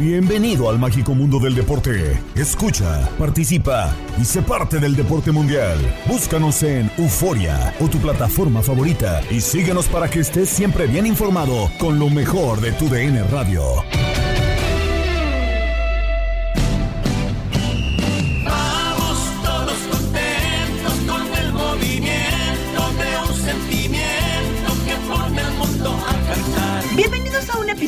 Bienvenido 0.00 0.70
al 0.70 0.78
mágico 0.78 1.14
mundo 1.14 1.38
del 1.38 1.54
deporte. 1.54 2.18
Escucha, 2.34 3.06
participa 3.18 3.94
y 4.18 4.24
sé 4.24 4.40
parte 4.40 4.80
del 4.80 4.96
deporte 4.96 5.30
mundial. 5.30 5.76
Búscanos 6.06 6.62
en 6.62 6.90
Euforia 6.96 7.74
o 7.80 7.86
tu 7.86 7.98
plataforma 7.98 8.62
favorita 8.62 9.20
y 9.30 9.42
síguenos 9.42 9.88
para 9.88 10.08
que 10.08 10.20
estés 10.20 10.48
siempre 10.48 10.86
bien 10.86 11.04
informado 11.04 11.70
con 11.78 11.98
lo 11.98 12.08
mejor 12.08 12.62
de 12.62 12.72
tu 12.72 12.88
DN 12.88 13.24
Radio. 13.24 13.62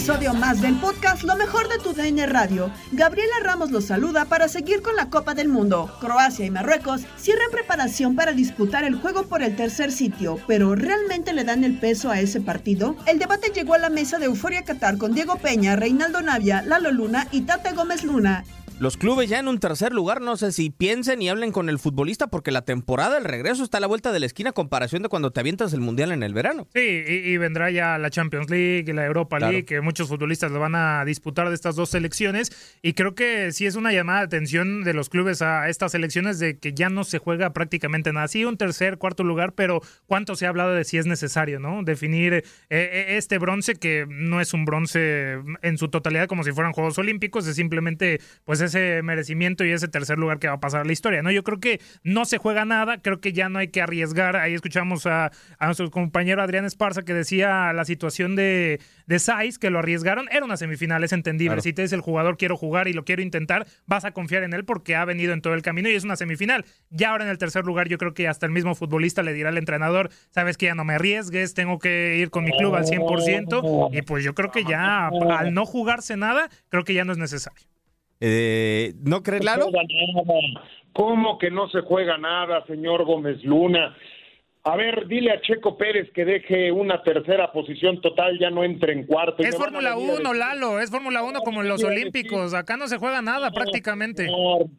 Episodio 0.02 0.34
más 0.34 0.60
del 0.60 0.74
podcast 0.80 1.22
Lo 1.22 1.36
mejor 1.36 1.68
de 1.68 1.78
tu 1.78 1.92
DN 1.92 2.26
Radio. 2.26 2.72
Gabriela 2.90 3.36
Ramos 3.44 3.70
los 3.70 3.84
saluda 3.84 4.24
para 4.24 4.48
seguir 4.48 4.82
con 4.82 4.96
la 4.96 5.10
Copa 5.10 5.32
del 5.32 5.46
Mundo. 5.46 5.96
Croacia 6.00 6.44
y 6.44 6.50
Marruecos 6.50 7.02
cierran 7.16 7.52
preparación 7.52 8.16
para 8.16 8.32
disputar 8.32 8.82
el 8.82 8.96
juego 8.96 9.28
por 9.28 9.44
el 9.44 9.54
tercer 9.54 9.92
sitio, 9.92 10.40
pero 10.48 10.74
¿realmente 10.74 11.32
le 11.32 11.44
dan 11.44 11.62
el 11.62 11.78
peso 11.78 12.10
a 12.10 12.18
ese 12.18 12.40
partido? 12.40 12.96
El 13.06 13.20
debate 13.20 13.52
llegó 13.54 13.74
a 13.74 13.78
la 13.78 13.90
mesa 13.90 14.18
de 14.18 14.24
Euforia 14.24 14.64
Qatar 14.64 14.98
con 14.98 15.14
Diego 15.14 15.36
Peña, 15.36 15.76
Reinaldo 15.76 16.20
Navia, 16.20 16.62
Lalo 16.62 16.90
Luna 16.90 17.28
y 17.30 17.42
Tate 17.42 17.70
Gómez 17.70 18.02
Luna. 18.02 18.42
Los 18.80 18.96
clubes 18.96 19.28
ya 19.30 19.38
en 19.38 19.46
un 19.46 19.60
tercer 19.60 19.92
lugar, 19.92 20.20
no 20.20 20.36
sé 20.36 20.50
si 20.50 20.70
piensen 20.70 21.22
y 21.22 21.28
hablen 21.28 21.52
con 21.52 21.68
el 21.68 21.78
futbolista 21.78 22.26
porque 22.26 22.50
la 22.50 22.62
temporada, 22.62 23.16
el 23.16 23.24
regreso 23.24 23.62
está 23.62 23.78
a 23.78 23.80
la 23.80 23.86
vuelta 23.86 24.10
de 24.10 24.18
la 24.18 24.26
esquina 24.26 24.50
a 24.50 24.52
comparación 24.52 25.02
de 25.04 25.08
cuando 25.08 25.30
te 25.30 25.38
avientas 25.38 25.72
el 25.72 25.80
Mundial 25.80 26.10
en 26.10 26.24
el 26.24 26.34
verano. 26.34 26.66
Sí, 26.74 26.80
y, 26.80 27.12
y 27.30 27.36
vendrá 27.36 27.70
ya 27.70 27.96
la 27.98 28.10
Champions 28.10 28.50
League 28.50 28.84
y 28.88 28.92
la 28.92 29.06
Europa 29.06 29.38
Claro. 29.38 29.52
League, 29.52 29.66
que 29.66 29.80
muchos 29.80 30.08
futbolistas 30.08 30.50
lo 30.50 30.58
van 30.58 30.74
a 30.74 31.04
disputar 31.04 31.48
de 31.48 31.54
estas 31.54 31.76
dos 31.76 31.90
selecciones. 31.90 32.50
Y 32.82 32.94
creo 32.94 33.14
que 33.14 33.52
sí 33.52 33.66
es 33.66 33.76
una 33.76 33.92
llamada 33.92 34.20
de 34.20 34.24
atención 34.24 34.82
de 34.82 34.94
los 34.94 35.08
clubes 35.08 35.42
a 35.42 35.68
estas 35.68 35.92
selecciones 35.92 36.40
de 36.40 36.58
que 36.58 36.72
ya 36.72 36.88
no 36.88 37.04
se 37.04 37.18
juega 37.18 37.52
prácticamente 37.52 38.12
nada. 38.12 38.26
Sí, 38.26 38.44
un 38.44 38.56
tercer, 38.56 38.98
cuarto 38.98 39.22
lugar, 39.22 39.52
pero 39.52 39.80
¿cuánto 40.06 40.34
se 40.34 40.46
ha 40.46 40.48
hablado 40.48 40.74
de 40.74 40.84
si 40.84 40.98
es 40.98 41.06
necesario, 41.06 41.60
no? 41.60 41.84
Definir 41.84 42.32
eh, 42.34 42.42
eh, 42.70 43.04
este 43.16 43.38
bronce, 43.38 43.76
que 43.76 44.06
no 44.08 44.40
es 44.40 44.54
un 44.54 44.64
bronce 44.64 45.38
en 45.62 45.78
su 45.78 45.88
totalidad 45.88 46.26
como 46.26 46.42
si 46.42 46.50
fueran 46.50 46.72
Juegos 46.72 46.98
Olímpicos, 46.98 47.46
es 47.46 47.54
simplemente 47.54 48.20
pues 48.44 48.60
ese 48.62 49.02
merecimiento 49.02 49.64
y 49.64 49.72
ese 49.72 49.88
tercer 49.88 50.18
lugar 50.18 50.38
que 50.38 50.48
va 50.48 50.54
a 50.54 50.60
pasar 50.60 50.82
a 50.82 50.84
la 50.84 50.92
historia, 50.92 51.22
¿no? 51.22 51.30
Yo 51.30 51.42
creo 51.42 51.60
que 51.60 51.80
no 52.02 52.24
se 52.24 52.38
juega 52.38 52.64
nada, 52.64 52.98
creo 52.98 53.20
que 53.20 53.32
ya 53.32 53.48
no 53.48 53.58
hay 53.58 53.68
que 53.68 53.82
arriesgar. 53.82 54.36
Ahí 54.36 54.54
escuchamos 54.54 55.06
a, 55.06 55.30
a 55.58 55.66
nuestro 55.66 55.90
compañero 55.90 56.42
Adrián 56.42 56.64
Esparza 56.64 57.02
que 57.02 57.14
decía 57.14 57.72
la 57.72 57.84
situación 57.84 58.36
de, 58.36 58.80
de 59.06 59.18
Saiz, 59.18 59.58
que 59.58 59.70
lo 59.70 59.78
arriesgaron. 59.78 60.28
Era 60.30 60.44
una 60.44 60.56
semifinal, 60.56 61.04
es 61.04 61.12
entendible. 61.12 61.54
Claro. 61.54 61.62
Si 61.62 61.72
te 61.72 61.82
dice 61.82 61.94
el 61.94 62.00
jugador 62.00 62.36
quiero 62.36 62.56
jugar 62.56 62.88
y 62.88 62.92
lo 62.92 63.04
quiero 63.04 63.22
intentar, 63.22 63.66
vas 63.86 64.04
a 64.04 64.12
confiar 64.12 64.42
en 64.42 64.52
él 64.52 64.64
porque 64.64 64.96
ha 64.96 65.04
venido 65.04 65.32
en 65.32 65.42
todo 65.42 65.54
el 65.54 65.62
camino 65.62 65.88
y 65.88 65.94
es 65.94 66.04
una 66.04 66.16
semifinal. 66.16 66.64
Ya 66.90 67.10
ahora 67.10 67.24
en 67.24 67.30
el 67.30 67.38
tercer 67.38 67.64
lugar, 67.64 67.88
yo 67.88 67.98
creo 67.98 68.14
que 68.14 68.28
hasta 68.28 68.46
el 68.46 68.52
mismo 68.52 68.74
futbolista 68.74 69.22
le 69.22 69.32
dirá 69.32 69.48
al 69.48 69.58
entrenador, 69.58 70.10
sabes 70.30 70.56
que 70.56 70.66
ya 70.66 70.74
no 70.74 70.84
me 70.84 70.94
arriesgues, 70.94 71.54
tengo 71.54 71.78
que 71.78 72.16
ir 72.18 72.30
con 72.30 72.44
mi 72.44 72.56
club 72.56 72.74
al 72.74 72.84
100%. 72.84 73.90
Y 73.92 74.02
pues 74.02 74.24
yo 74.24 74.34
creo 74.34 74.50
que 74.50 74.64
ya 74.64 75.08
al 75.08 75.54
no 75.54 75.66
jugarse 75.66 76.16
nada, 76.16 76.48
creo 76.68 76.84
que 76.84 76.94
ya 76.94 77.04
no 77.04 77.12
es 77.12 77.18
necesario. 77.18 77.66
Eh, 78.24 78.94
¿No 79.02 79.20
crees, 79.24 79.44
Lalo? 79.44 79.66
¿Cómo 80.92 81.38
que 81.38 81.50
no 81.50 81.68
se 81.70 81.80
juega 81.80 82.16
nada, 82.18 82.64
señor 82.66 83.04
Gómez 83.04 83.42
Luna? 83.42 83.96
A 84.62 84.76
ver, 84.76 85.08
dile 85.08 85.32
a 85.32 85.40
Checo 85.40 85.76
Pérez 85.76 86.08
que 86.14 86.24
deje 86.24 86.70
una 86.70 87.02
tercera 87.02 87.50
posición 87.50 88.00
total, 88.00 88.38
ya 88.38 88.48
no 88.48 88.62
entre 88.62 88.92
en 88.92 89.06
cuarto. 89.06 89.42
Es 89.42 89.56
Fórmula 89.56 89.94
venir 89.96 90.10
a 90.10 90.14
1, 90.14 90.16
decir, 90.18 90.34
Lalo, 90.34 90.78
es 90.78 90.88
Fórmula 90.88 91.24
1 91.24 91.40
como 91.40 91.62
en 91.62 91.68
los 91.68 91.82
Olímpicos. 91.82 92.54
Acá 92.54 92.76
no 92.76 92.86
se 92.86 92.98
juega 92.98 93.22
nada 93.22 93.50
prácticamente. 93.50 94.28
señor, 94.30 94.70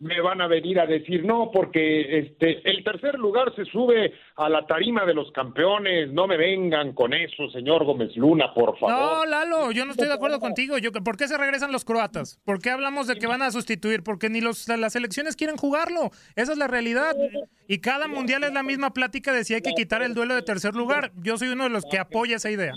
me 0.00 0.20
van 0.20 0.40
a 0.40 0.48
venir 0.48 0.80
a 0.80 0.86
decir 0.86 1.24
no, 1.24 1.52
porque 1.52 2.18
este 2.18 2.68
el 2.68 2.82
tercer 2.82 3.16
lugar 3.16 3.54
se 3.54 3.64
sube 3.66 4.12
a 4.38 4.48
la 4.48 4.64
tarima 4.66 5.04
de 5.04 5.14
los 5.14 5.30
campeones. 5.32 6.12
No 6.12 6.28
me 6.28 6.36
vengan 6.36 6.92
con 6.92 7.12
eso, 7.12 7.50
señor 7.50 7.84
Gómez 7.84 8.16
Luna, 8.16 8.54
por 8.54 8.78
favor. 8.78 8.94
No, 8.94 9.26
Lalo, 9.26 9.72
yo 9.72 9.84
no 9.84 9.90
estoy 9.90 10.06
de 10.06 10.14
acuerdo 10.14 10.38
contigo. 10.38 10.78
Yo, 10.78 10.92
¿Por 10.92 11.16
qué 11.16 11.26
se 11.26 11.36
regresan 11.36 11.72
los 11.72 11.84
croatas? 11.84 12.40
¿Por 12.44 12.60
qué 12.60 12.70
hablamos 12.70 13.08
de 13.08 13.16
que 13.16 13.26
van 13.26 13.42
a 13.42 13.50
sustituir? 13.50 14.04
Porque 14.04 14.30
ni 14.30 14.40
los, 14.40 14.68
las 14.68 14.92
selecciones 14.92 15.34
quieren 15.34 15.56
jugarlo. 15.56 16.10
Esa 16.36 16.52
es 16.52 16.58
la 16.58 16.68
realidad. 16.68 17.16
Y 17.66 17.80
cada 17.80 18.06
mundial 18.06 18.44
es 18.44 18.52
la 18.52 18.62
misma 18.62 18.94
plática 18.94 19.32
de 19.32 19.44
si 19.44 19.54
hay 19.54 19.60
que 19.60 19.72
quitar 19.72 20.02
el 20.02 20.14
duelo 20.14 20.36
de 20.36 20.42
tercer 20.42 20.74
lugar. 20.74 21.10
Yo 21.16 21.36
soy 21.36 21.48
uno 21.48 21.64
de 21.64 21.70
los 21.70 21.84
que 21.84 21.98
apoya 21.98 22.36
esa 22.36 22.50
idea. 22.50 22.72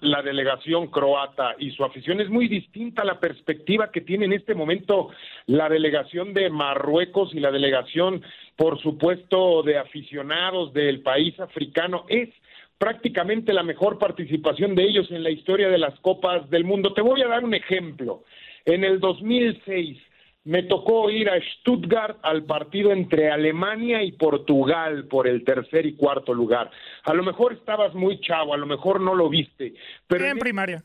la 0.00 0.22
delegación 0.22 0.88
croata 0.88 1.54
y 1.58 1.70
su 1.70 1.84
afición 1.84 2.20
es 2.20 2.28
muy 2.28 2.48
distinta 2.48 3.02
a 3.02 3.04
la 3.04 3.20
perspectiva 3.20 3.90
que 3.92 4.00
tiene 4.00 4.24
en 4.24 4.32
este 4.32 4.54
momento 4.54 5.10
la 5.46 5.68
delegación 5.68 6.34
de 6.34 6.50
Marruecos 6.50 7.32
y 7.32 7.40
la 7.40 7.50
delegación, 7.50 8.22
por 8.58 8.82
supuesto, 8.82 9.62
de 9.62 9.78
aficionados 9.78 10.72
del 10.72 11.00
país 11.00 11.38
africano. 11.38 12.04
Es 12.08 12.28
prácticamente 12.76 13.52
la 13.52 13.62
mejor 13.62 14.00
participación 14.00 14.74
de 14.74 14.82
ellos 14.82 15.08
en 15.12 15.22
la 15.22 15.30
historia 15.30 15.68
de 15.68 15.78
las 15.78 15.96
Copas 16.00 16.50
del 16.50 16.64
Mundo. 16.64 16.92
Te 16.92 17.00
voy 17.00 17.22
a 17.22 17.28
dar 17.28 17.44
un 17.44 17.54
ejemplo. 17.54 18.24
En 18.64 18.82
el 18.82 18.98
2006, 18.98 19.96
me 20.42 20.64
tocó 20.64 21.08
ir 21.08 21.30
a 21.30 21.40
Stuttgart 21.40 22.18
al 22.22 22.46
partido 22.46 22.90
entre 22.90 23.30
Alemania 23.30 24.02
y 24.02 24.10
Portugal 24.10 25.04
por 25.04 25.28
el 25.28 25.44
tercer 25.44 25.86
y 25.86 25.94
cuarto 25.94 26.34
lugar. 26.34 26.68
A 27.04 27.14
lo 27.14 27.22
mejor 27.22 27.52
estabas 27.52 27.94
muy 27.94 28.18
chavo, 28.20 28.54
a 28.54 28.56
lo 28.56 28.66
mejor 28.66 29.00
no 29.00 29.14
lo 29.14 29.28
viste, 29.28 29.74
pero 30.08 30.26
en 30.26 30.38
primaria 30.38 30.82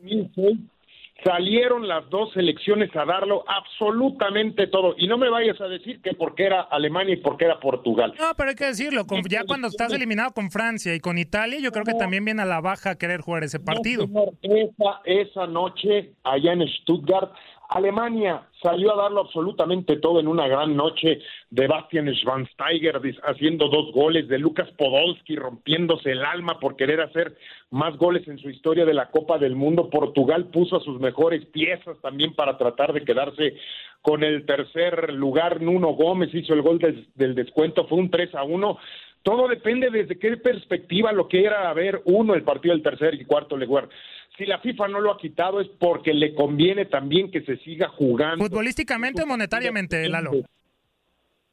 salieron 1.24 1.88
las 1.88 2.10
dos 2.10 2.32
selecciones 2.34 2.96
a 2.96 3.06
darlo 3.06 3.44
absolutamente 3.48 4.68
todo. 4.68 4.96
Y 4.98 5.08
no 5.08 5.18
me 5.18 5.30
vayas 5.30 5.60
a 5.62 5.68
decir 5.68 6.02
que 6.02 6.14
porque 6.14 6.46
era 6.46 6.62
Alemania 6.62 7.14
y 7.16 7.18
porque 7.18 7.46
era 7.46 7.60
Portugal. 7.60 8.14
No, 8.20 8.34
pero 8.36 8.50
hay 8.50 8.56
que 8.56 8.66
decirlo, 8.66 9.06
ya 9.30 9.44
cuando 9.46 9.68
estás 9.68 9.94
eliminado 9.94 10.32
con 10.32 10.52
Francia 10.52 10.94
y 10.94 11.00
con 11.00 11.18
Italia, 11.18 11.60
yo 11.60 11.72
creo 11.72 11.86
que 11.86 11.94
también 11.94 12.26
viene 12.26 12.42
a 12.42 12.46
la 12.46 12.62
baja 12.62 12.98
querer 12.98 13.22
jugar 13.22 13.44
ese 13.44 13.60
partido. 13.60 14.08
esa, 14.42 15.02
esa 15.06 15.48
noche 15.48 16.14
allá 16.24 16.54
en 16.54 16.68
Stuttgart 16.68 17.32
Alemania 17.70 18.44
salió 18.62 18.94
a 18.94 19.04
darlo 19.04 19.22
absolutamente 19.22 19.98
todo 19.98 20.20
en 20.20 20.28
una 20.28 20.48
gran 20.48 20.76
noche 20.76 21.20
de 21.50 21.68
Bastian 21.68 22.14
Schweinsteiger 22.14 23.02
haciendo 23.24 23.68
dos 23.68 23.92
goles, 23.94 24.28
de 24.28 24.38
Lucas 24.38 24.70
Podolski 24.78 25.36
rompiéndose 25.36 26.12
el 26.12 26.24
alma 26.24 26.60
por 26.60 26.76
querer 26.76 27.02
hacer 27.02 27.36
más 27.72 27.98
goles 27.98 28.28
en 28.28 28.38
su 28.38 28.50
historia 28.50 28.86
de 28.86 28.94
la 28.94 29.10
Copa 29.10 29.38
del 29.38 29.56
Mundo. 29.56 29.90
Portugal 29.90 30.46
puso 30.46 30.78
a 30.78 30.84
sus 30.84 31.00
mejores 31.00 31.46
piezas 31.48 32.00
también 32.02 32.34
para 32.36 32.58
tratar 32.58 32.94
de 32.94 33.04
quedarse 33.04 33.56
con 34.02 34.24
el 34.24 34.46
tercer 34.46 35.14
lugar. 35.14 35.62
Nuno 35.62 35.90
Gómez 35.90 36.34
hizo 36.34 36.54
el 36.54 36.62
gol 36.62 36.80
del, 36.80 37.08
del 37.16 37.36
descuento, 37.36 37.88
fue 37.88 37.98
un 37.98 38.10
3 38.10 38.36
a 38.36 38.44
1 38.44 38.78
todo 39.24 39.48
depende 39.48 39.90
desde 39.90 40.20
qué 40.20 40.38
perspectiva 40.38 41.12
lo 41.12 41.28
quiera 41.28 41.74
ver 41.74 42.02
uno 42.06 42.36
el 42.36 42.44
partido 42.44 42.76
del 42.76 42.84
tercer 42.84 43.16
y 43.16 43.26
cuarto 43.26 43.58
lugar 43.58 43.90
si 44.38 44.46
la 44.46 44.60
FIFA 44.60 44.88
no 44.88 45.00
lo 45.00 45.12
ha 45.12 45.18
quitado 45.18 45.62
es 45.62 45.68
porque 45.80 46.14
le 46.14 46.34
conviene 46.34 46.86
también 46.86 47.30
que 47.30 47.42
se 47.42 47.58
siga 47.58 47.90
jugando. 47.90 48.44
Futbolísticamente 48.44 49.24
o 49.24 49.26
monetariamente, 49.28 50.08
Lalo. 50.10 50.32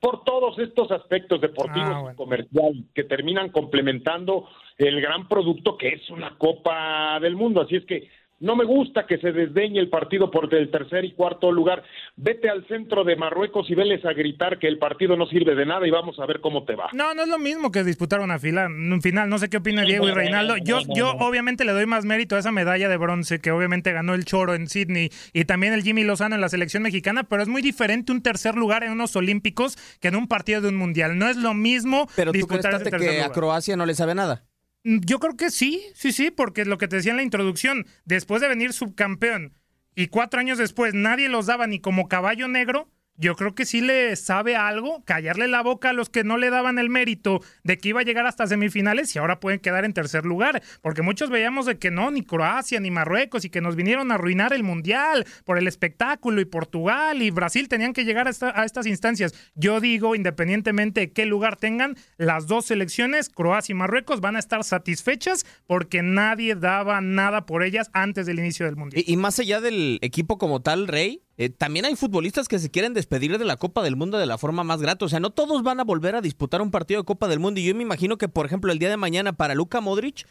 Por 0.00 0.24
todos 0.24 0.58
estos 0.58 0.90
aspectos 0.92 1.42
deportivos 1.42 2.08
ah, 2.08 2.10
y 2.12 2.16
comerciales 2.16 2.84
que 2.94 3.04
terminan 3.04 3.50
complementando 3.50 4.48
el 4.78 4.98
gran 5.02 5.28
producto 5.28 5.76
que 5.76 5.88
es 5.88 6.08
una 6.08 6.38
Copa 6.38 7.20
del 7.20 7.36
Mundo. 7.36 7.60
Así 7.60 7.76
es 7.76 7.84
que 7.84 8.08
no 8.40 8.56
me 8.56 8.64
gusta 8.64 9.06
que 9.06 9.18
se 9.18 9.32
desdeñe 9.32 9.78
el 9.78 9.90
partido 9.90 10.30
por 10.30 10.52
el 10.54 10.70
tercer 10.70 11.04
y 11.04 11.12
cuarto 11.12 11.52
lugar. 11.52 11.82
Vete 12.16 12.48
al 12.48 12.66
centro 12.66 13.04
de 13.04 13.14
Marruecos 13.14 13.68
y 13.70 13.74
veles 13.74 14.04
a 14.04 14.14
gritar 14.14 14.58
que 14.58 14.66
el 14.66 14.78
partido 14.78 15.16
no 15.16 15.26
sirve 15.26 15.54
de 15.54 15.66
nada 15.66 15.86
y 15.86 15.90
vamos 15.90 16.18
a 16.18 16.26
ver 16.26 16.40
cómo 16.40 16.64
te 16.64 16.74
va. 16.74 16.88
No, 16.92 17.14
no 17.14 17.22
es 17.22 17.28
lo 17.28 17.38
mismo 17.38 17.70
que 17.70 17.84
disputar 17.84 18.20
una 18.20 18.38
fila, 18.38 18.66
un 18.66 19.00
final. 19.02 19.28
No 19.28 19.38
sé 19.38 19.50
qué 19.50 19.58
opina 19.58 19.82
Diego 19.82 20.08
y 20.08 20.12
Reinaldo. 20.12 20.56
Yo, 20.56 20.80
yo 20.94 21.12
obviamente 21.20 21.64
le 21.66 21.72
doy 21.72 21.84
más 21.84 22.06
mérito 22.06 22.34
a 22.34 22.38
esa 22.38 22.50
medalla 22.50 22.88
de 22.88 22.96
bronce 22.96 23.40
que 23.40 23.50
obviamente 23.50 23.92
ganó 23.92 24.14
el 24.14 24.24
Choro 24.24 24.54
en 24.54 24.68
Sydney 24.68 25.10
y 25.34 25.44
también 25.44 25.74
el 25.74 25.82
Jimmy 25.82 26.02
Lozano 26.02 26.34
en 26.34 26.40
la 26.40 26.48
selección 26.48 26.82
mexicana, 26.82 27.24
pero 27.24 27.42
es 27.42 27.48
muy 27.48 27.60
diferente 27.60 28.10
un 28.10 28.22
tercer 28.22 28.54
lugar 28.54 28.84
en 28.84 28.92
unos 28.92 29.14
Olímpicos 29.16 29.76
que 30.00 30.08
en 30.08 30.16
un 30.16 30.28
partido 30.28 30.62
de 30.62 30.68
un 30.68 30.76
mundial. 30.76 31.18
No 31.18 31.28
es 31.28 31.36
lo 31.36 31.52
mismo 31.52 32.06
pero 32.16 32.32
disputar 32.32 32.82
tú 32.82 32.90
que 32.90 33.20
a 33.20 33.30
Croacia 33.30 33.76
no 33.76 33.84
le 33.84 33.94
sabe 33.94 34.14
nada. 34.14 34.44
Mm, 34.84 35.00
yo 35.04 35.18
creo 35.18 35.36
que 35.36 35.50
sí, 35.50 35.82
sí, 35.94 36.12
sí, 36.12 36.30
porque 36.30 36.64
lo 36.64 36.78
que 36.78 36.88
te 36.88 36.96
decía 36.96 37.10
en 37.12 37.16
la 37.18 37.22
introducción, 37.22 37.86
después 38.04 38.40
de 38.40 38.48
venir 38.48 38.72
subcampeón 38.72 39.54
y 39.94 40.08
cuatro 40.08 40.40
años 40.40 40.58
después 40.58 40.94
nadie 40.94 41.28
los 41.28 41.46
daba 41.46 41.66
ni 41.66 41.80
como 41.80 42.08
caballo 42.08 42.48
negro, 42.48 42.90
yo 43.20 43.36
creo 43.36 43.54
que 43.54 43.66
sí 43.66 43.82
le 43.82 44.16
sabe 44.16 44.56
algo 44.56 45.04
callarle 45.04 45.46
la 45.46 45.62
boca 45.62 45.90
a 45.90 45.92
los 45.92 46.08
que 46.08 46.24
no 46.24 46.38
le 46.38 46.48
daban 46.48 46.78
el 46.78 46.88
mérito 46.88 47.42
de 47.64 47.76
que 47.76 47.90
iba 47.90 48.00
a 48.00 48.02
llegar 48.04 48.26
hasta 48.26 48.46
semifinales 48.46 49.14
y 49.14 49.18
ahora 49.18 49.40
pueden 49.40 49.60
quedar 49.60 49.84
en 49.84 49.92
tercer 49.92 50.24
lugar, 50.24 50.62
porque 50.80 51.02
muchos 51.02 51.28
veíamos 51.28 51.66
de 51.66 51.78
que 51.78 51.90
no, 51.90 52.10
ni 52.10 52.22
Croacia 52.22 52.80
ni 52.80 52.90
Marruecos 52.90 53.44
y 53.44 53.50
que 53.50 53.60
nos 53.60 53.76
vinieron 53.76 54.10
a 54.10 54.14
arruinar 54.14 54.54
el 54.54 54.62
mundial 54.62 55.26
por 55.44 55.58
el 55.58 55.68
espectáculo 55.68 56.40
y 56.40 56.46
Portugal 56.46 57.20
y 57.20 57.30
Brasil 57.30 57.68
tenían 57.68 57.92
que 57.92 58.06
llegar 58.06 58.26
a, 58.26 58.64
estas 58.64 58.86
instancias. 58.86 59.34
Yo 59.54 59.80
digo, 59.80 60.14
independientemente 60.14 61.00
de 61.00 61.12
qué 61.12 61.26
lugar 61.26 61.56
tengan, 61.56 61.96
las 62.16 62.46
dos 62.46 62.66
selecciones, 62.66 63.28
Croacia 63.28 63.74
y 63.74 63.76
Marruecos, 63.76 64.22
van 64.22 64.36
a 64.36 64.38
estar 64.38 64.64
satisfechas 64.64 65.44
porque 65.66 66.02
nadie 66.02 66.54
daba 66.54 67.02
nada 67.02 67.44
por 67.44 67.62
ellas 67.62 67.90
antes 67.92 68.24
del 68.24 68.38
inicio 68.38 68.64
del 68.64 68.76
mundial. 68.76 69.04
y 69.06 69.16
más 69.18 69.38
allá 69.38 69.60
del 69.60 69.98
equipo 70.00 70.38
como 70.38 70.62
tal, 70.62 70.88
Rey, 70.88 71.22
eh, 71.40 71.48
también 71.48 71.86
hay 71.86 71.96
futbolistas 71.96 72.48
que 72.48 72.58
se 72.58 72.68
quieren 72.68 72.92
despedir 72.92 73.38
de 73.38 73.46
la 73.46 73.56
Copa 73.56 73.82
del 73.82 73.96
Mundo 73.96 74.18
de 74.18 74.26
la 74.26 74.36
forma 74.36 74.62
más 74.62 74.82
grata. 74.82 75.06
O 75.06 75.08
sea, 75.08 75.20
no 75.20 75.30
todos 75.30 75.62
van 75.62 75.80
a 75.80 75.84
volver 75.84 76.14
a 76.14 76.20
disputar 76.20 76.60
un 76.60 76.70
partido 76.70 77.00
de 77.00 77.06
Copa 77.06 77.28
del 77.28 77.40
Mundo. 77.40 77.60
Y 77.60 77.64
yo 77.64 77.74
me 77.74 77.80
imagino 77.80 78.18
que, 78.18 78.28
por 78.28 78.44
ejemplo, 78.44 78.70
el 78.70 78.78
día 78.78 78.90
de 78.90 78.98
mañana 78.98 79.32
para 79.32 79.54
Luka 79.54 79.80
Modric 79.80 80.26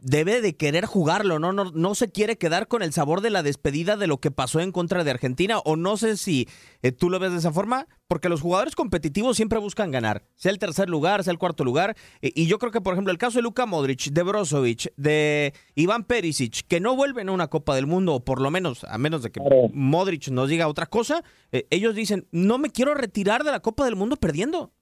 debe 0.00 0.40
de 0.40 0.56
querer 0.56 0.84
jugarlo, 0.86 1.38
¿no? 1.38 1.52
¿no? 1.52 1.72
No 1.72 1.94
se 1.94 2.10
quiere 2.10 2.38
quedar 2.38 2.68
con 2.68 2.82
el 2.82 2.92
sabor 2.92 3.22
de 3.22 3.30
la 3.30 3.42
despedida 3.42 3.96
de 3.96 4.06
lo 4.06 4.18
que 4.18 4.30
pasó 4.30 4.60
en 4.60 4.70
contra 4.70 5.04
de 5.04 5.10
Argentina, 5.10 5.58
o 5.58 5.76
no 5.76 5.96
sé 5.96 6.16
si 6.16 6.48
eh, 6.82 6.92
tú 6.92 7.10
lo 7.10 7.18
ves 7.18 7.32
de 7.32 7.38
esa 7.38 7.52
forma, 7.52 7.88
porque 8.06 8.28
los 8.28 8.40
jugadores 8.40 8.76
competitivos 8.76 9.36
siempre 9.36 9.58
buscan 9.58 9.90
ganar, 9.90 10.24
sea 10.36 10.52
el 10.52 10.58
tercer 10.58 10.88
lugar, 10.88 11.24
sea 11.24 11.32
el 11.32 11.38
cuarto 11.38 11.64
lugar, 11.64 11.96
eh, 12.20 12.30
y 12.34 12.46
yo 12.46 12.58
creo 12.58 12.70
que, 12.70 12.80
por 12.80 12.94
ejemplo, 12.94 13.10
el 13.10 13.18
caso 13.18 13.38
de 13.38 13.42
Luka 13.42 13.66
Modric, 13.66 14.10
de 14.10 14.22
Brozovic, 14.22 14.92
de 14.96 15.54
Iván 15.74 16.04
Perisic, 16.04 16.66
que 16.68 16.78
no 16.78 16.94
vuelven 16.94 17.28
a 17.28 17.32
una 17.32 17.48
Copa 17.48 17.74
del 17.74 17.86
Mundo, 17.86 18.14
o 18.14 18.24
por 18.24 18.40
lo 18.40 18.50
menos, 18.50 18.84
a 18.84 18.98
menos 18.98 19.22
de 19.22 19.32
que 19.32 19.40
Modric 19.72 20.28
nos 20.28 20.48
diga 20.48 20.68
otra 20.68 20.86
cosa, 20.86 21.24
ellos 21.70 21.94
dicen, 21.94 22.28
no 22.30 22.58
me 22.58 22.70
quiero 22.70 22.94
retirar 22.94 23.44
de 23.44 23.50
la 23.50 23.60
Copa 23.60 23.84
del 23.84 23.96
Mundo 23.96 24.16
perdiendo. 24.16 24.72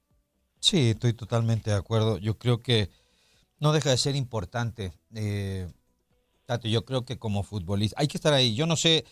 Sí, 0.60 0.90
estoy 0.90 1.12
totalmente 1.12 1.70
de 1.70 1.76
acuerdo. 1.76 2.18
Yo 2.18 2.38
creo 2.38 2.58
que 2.60 2.88
no 3.58 3.72
deja 3.72 3.90
de 3.90 3.96
ser 3.96 4.16
importante. 4.16 4.92
Eh, 5.14 5.68
Tato, 6.46 6.68
yo 6.68 6.84
creo 6.84 7.04
que 7.04 7.18
como 7.18 7.42
futbolista 7.42 7.96
hay 7.98 8.06
que 8.06 8.18
estar 8.18 8.34
ahí. 8.34 8.54
Yo 8.54 8.66
no 8.66 8.76
sé, 8.76 9.04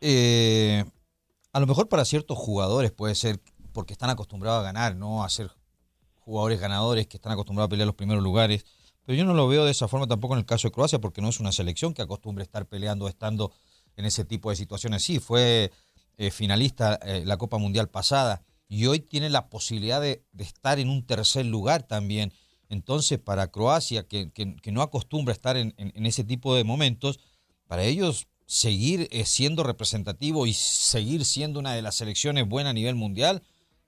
eh, 0.00 0.84
a 1.52 1.60
lo 1.60 1.66
mejor 1.66 1.88
para 1.88 2.04
ciertos 2.04 2.36
jugadores 2.36 2.92
puede 2.92 3.14
ser 3.14 3.40
porque 3.72 3.92
están 3.92 4.10
acostumbrados 4.10 4.60
a 4.60 4.64
ganar, 4.64 4.96
no 4.96 5.24
a 5.24 5.30
ser 5.30 5.50
jugadores 6.18 6.60
ganadores 6.60 7.06
que 7.06 7.16
están 7.16 7.32
acostumbrados 7.32 7.68
a 7.68 7.70
pelear 7.70 7.86
los 7.86 7.96
primeros 7.96 8.22
lugares. 8.22 8.64
Pero 9.06 9.16
yo 9.16 9.24
no 9.24 9.34
lo 9.34 9.48
veo 9.48 9.64
de 9.64 9.70
esa 9.70 9.88
forma 9.88 10.06
tampoco 10.06 10.34
en 10.34 10.40
el 10.40 10.46
caso 10.46 10.68
de 10.68 10.72
Croacia 10.72 11.00
porque 11.00 11.22
no 11.22 11.28
es 11.28 11.40
una 11.40 11.52
selección 11.52 11.94
que 11.94 12.02
acostumbre 12.02 12.44
estar 12.44 12.66
peleando, 12.66 13.08
estando 13.08 13.52
en 13.96 14.04
ese 14.04 14.24
tipo 14.24 14.50
de 14.50 14.56
situaciones. 14.56 15.02
Sí, 15.02 15.18
fue 15.18 15.72
eh, 16.18 16.30
finalista 16.30 16.98
eh, 17.02 17.22
la 17.24 17.38
Copa 17.38 17.56
Mundial 17.56 17.88
pasada 17.88 18.42
y 18.68 18.86
hoy 18.86 19.00
tiene 19.00 19.30
la 19.30 19.48
posibilidad 19.48 20.00
de 20.00 20.22
estar 20.38 20.78
en 20.78 20.90
un 20.90 21.06
tercer 21.06 21.46
lugar 21.46 21.82
también. 21.84 22.32
Entonces, 22.70 23.18
para 23.18 23.48
Croacia, 23.48 24.06
que, 24.06 24.30
no 24.66 24.82
acostumbra 24.82 25.32
estar 25.32 25.56
en, 25.56 25.74
ese 26.06 26.22
tipo 26.22 26.54
de 26.54 26.62
momentos, 26.62 27.18
para 27.66 27.82
ellos 27.82 28.28
seguir 28.46 29.08
eh, 29.10 29.24
siendo 29.26 29.64
representativo 29.64 30.46
y 30.46 30.54
seguir 30.54 31.24
siendo 31.24 31.58
una 31.58 31.74
de 31.74 31.82
las 31.82 31.96
selecciones 31.96 32.48
buenas 32.48 32.70
a 32.70 32.74
nivel 32.74 32.94
mundial, 32.94 33.42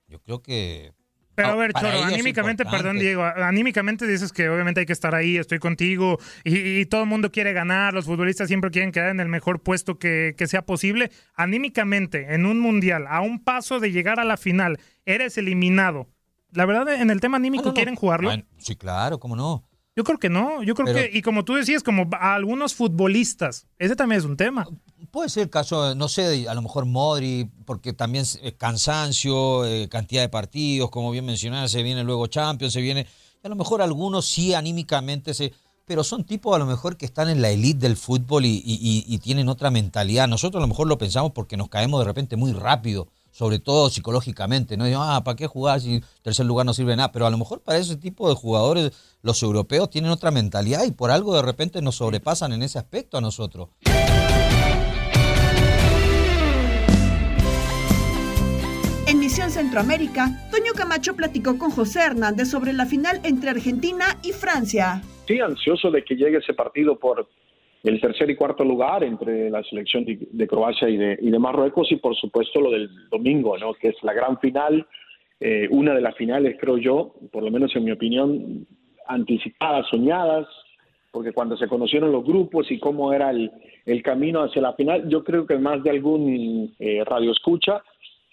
yo 0.08 0.20
creo 0.20 0.42
que... 0.42 0.92
Pero 1.34 1.48
a 1.48 1.54
ver, 1.54 1.72
Choro, 1.72 2.02
anímicamente, 2.02 2.64
perdón 2.66 2.98
Diego, 2.98 3.24
anímicamente 3.24 4.06
dices 4.06 4.32
que 4.32 4.50
obviamente 4.50 4.80
hay 4.80 4.86
que 4.86 4.92
estar 4.92 5.14
ahí, 5.14 5.38
estoy 5.38 5.60
contigo, 5.60 6.18
y, 6.44 6.84
todo 6.86 7.04
el 7.04 7.08
mundo 7.08 7.32
quiere 7.32 7.54
ganar, 7.54 7.94
los 7.94 8.04
futbolistas 8.04 8.48
siempre 8.48 8.70
quieren 8.70 8.92
quedar 8.92 9.08
en 9.10 9.20
el 9.20 9.28
mejor 9.28 9.62
puesto 9.62 9.98
que, 9.98 10.34
que 10.36 10.46
sea 10.46 10.66
posible. 10.66 11.10
Anímicamente, 11.34 12.34
en 12.34 12.44
un 12.44 12.60
mundial, 12.60 13.06
a 13.08 13.22
un 13.22 13.42
paso 13.42 13.80
de 13.80 13.92
llegar 13.92 14.20
a 14.20 14.24
la 14.24 14.36
final, 14.36 14.78
eres 15.06 15.38
eliminado 15.38 16.11
la 16.52 16.66
verdad, 16.66 16.94
en 16.94 17.10
el 17.10 17.20
tema 17.20 17.36
anímico, 17.36 17.72
¿quieren 17.72 17.96
jugarlo? 17.96 18.30
sí, 18.58 18.76
claro, 18.76 19.18
¿cómo 19.18 19.36
no? 19.36 19.64
Yo 19.94 20.04
creo 20.04 20.18
que 20.18 20.30
no, 20.30 20.62
yo 20.62 20.74
creo 20.74 20.94
que, 20.94 21.10
y 21.12 21.20
como 21.20 21.44
tú 21.44 21.54
decías, 21.54 21.82
como 21.82 22.08
a 22.12 22.34
algunos 22.34 22.74
futbolistas, 22.74 23.66
ese 23.78 23.94
también 23.94 24.20
es 24.20 24.24
un 24.24 24.38
tema. 24.38 24.66
Puede 25.10 25.28
ser 25.28 25.42
el 25.42 25.50
caso, 25.50 25.94
no 25.94 26.08
sé, 26.08 26.48
a 26.48 26.54
lo 26.54 26.62
mejor 26.62 26.86
Modri, 26.86 27.50
porque 27.66 27.92
también 27.92 28.24
cansancio, 28.56 29.66
eh, 29.66 29.88
cantidad 29.90 30.22
de 30.22 30.30
partidos, 30.30 30.90
como 30.90 31.10
bien 31.10 31.26
mencionaba, 31.26 31.68
se 31.68 31.82
viene 31.82 32.04
luego 32.04 32.26
Champions, 32.26 32.72
se 32.72 32.80
viene, 32.80 33.06
a 33.42 33.48
lo 33.50 33.56
mejor 33.56 33.82
algunos 33.82 34.26
sí 34.26 34.54
anímicamente 34.54 35.34
se, 35.34 35.52
pero 35.84 36.02
son 36.04 36.24
tipos 36.24 36.56
a 36.56 36.58
lo 36.58 36.64
mejor 36.64 36.96
que 36.96 37.04
están 37.04 37.28
en 37.28 37.42
la 37.42 37.50
elite 37.50 37.80
del 37.80 37.98
fútbol 37.98 38.46
y, 38.46 38.62
y 38.64 39.18
tienen 39.18 39.50
otra 39.50 39.70
mentalidad. 39.70 40.26
Nosotros 40.26 40.60
a 40.60 40.64
lo 40.64 40.68
mejor 40.68 40.86
lo 40.86 40.96
pensamos 40.96 41.32
porque 41.32 41.58
nos 41.58 41.68
caemos 41.68 42.00
de 42.00 42.06
repente 42.06 42.36
muy 42.36 42.52
rápido 42.52 43.08
sobre 43.32 43.58
todo 43.58 43.90
psicológicamente, 43.90 44.76
¿no? 44.76 44.84
Digo, 44.84 45.00
ah, 45.02 45.24
¿para 45.24 45.36
qué 45.36 45.46
jugar 45.48 45.80
si 45.80 46.00
tercer 46.22 46.46
lugar 46.46 46.66
no 46.66 46.74
sirve 46.74 46.92
de 46.92 46.98
nada? 46.98 47.10
Pero 47.10 47.26
a 47.26 47.30
lo 47.30 47.38
mejor 47.38 47.60
para 47.60 47.78
ese 47.78 47.96
tipo 47.96 48.28
de 48.28 48.36
jugadores 48.36 48.92
los 49.22 49.42
europeos 49.42 49.90
tienen 49.90 50.10
otra 50.10 50.30
mentalidad 50.30 50.84
y 50.84 50.92
por 50.92 51.10
algo 51.10 51.34
de 51.34 51.42
repente 51.42 51.82
nos 51.82 51.96
sobrepasan 51.96 52.52
en 52.52 52.62
ese 52.62 52.78
aspecto 52.78 53.16
a 53.16 53.20
nosotros. 53.20 53.70
En 59.06 59.18
Misión 59.18 59.50
Centroamérica, 59.50 60.48
Toño 60.50 60.72
Camacho 60.74 61.14
platicó 61.14 61.58
con 61.58 61.70
José 61.70 62.00
Hernández 62.00 62.48
sobre 62.48 62.72
la 62.72 62.86
final 62.86 63.20
entre 63.24 63.50
Argentina 63.50 64.18
y 64.22 64.32
Francia. 64.32 65.02
Sí, 65.26 65.40
ansioso 65.40 65.90
de 65.90 66.04
que 66.04 66.14
llegue 66.14 66.38
ese 66.38 66.54
partido 66.54 66.98
por 66.98 67.28
el 67.82 68.00
tercer 68.00 68.30
y 68.30 68.36
cuarto 68.36 68.64
lugar 68.64 69.02
entre 69.02 69.50
la 69.50 69.62
selección 69.64 70.04
de, 70.04 70.46
Croacia 70.46 70.88
y 70.88 70.96
de, 70.96 71.18
y 71.20 71.30
de, 71.30 71.38
Marruecos 71.38 71.90
y 71.90 71.96
por 71.96 72.14
supuesto 72.16 72.60
lo 72.60 72.70
del 72.70 72.88
domingo, 73.10 73.58
¿no? 73.58 73.74
que 73.74 73.88
es 73.88 73.96
la 74.02 74.12
gran 74.12 74.38
final, 74.38 74.86
eh, 75.40 75.66
una 75.70 75.94
de 75.94 76.00
las 76.00 76.16
finales 76.16 76.56
creo 76.60 76.78
yo, 76.78 77.14
por 77.32 77.42
lo 77.42 77.50
menos 77.50 77.74
en 77.74 77.84
mi 77.84 77.90
opinión, 77.90 78.66
anticipadas, 79.08 79.86
soñadas, 79.90 80.46
porque 81.10 81.32
cuando 81.32 81.56
se 81.56 81.66
conocieron 81.66 82.12
los 82.12 82.24
grupos 82.24 82.70
y 82.70 82.78
cómo 82.78 83.12
era 83.12 83.30
el, 83.30 83.50
camino 84.02 84.42
hacia 84.42 84.62
la 84.62 84.74
final, 84.74 85.08
yo 85.08 85.24
creo 85.24 85.46
que 85.46 85.58
más 85.58 85.82
de 85.82 85.90
algún 85.90 86.74
eh, 86.78 87.02
radio 87.04 87.32
escucha 87.32 87.82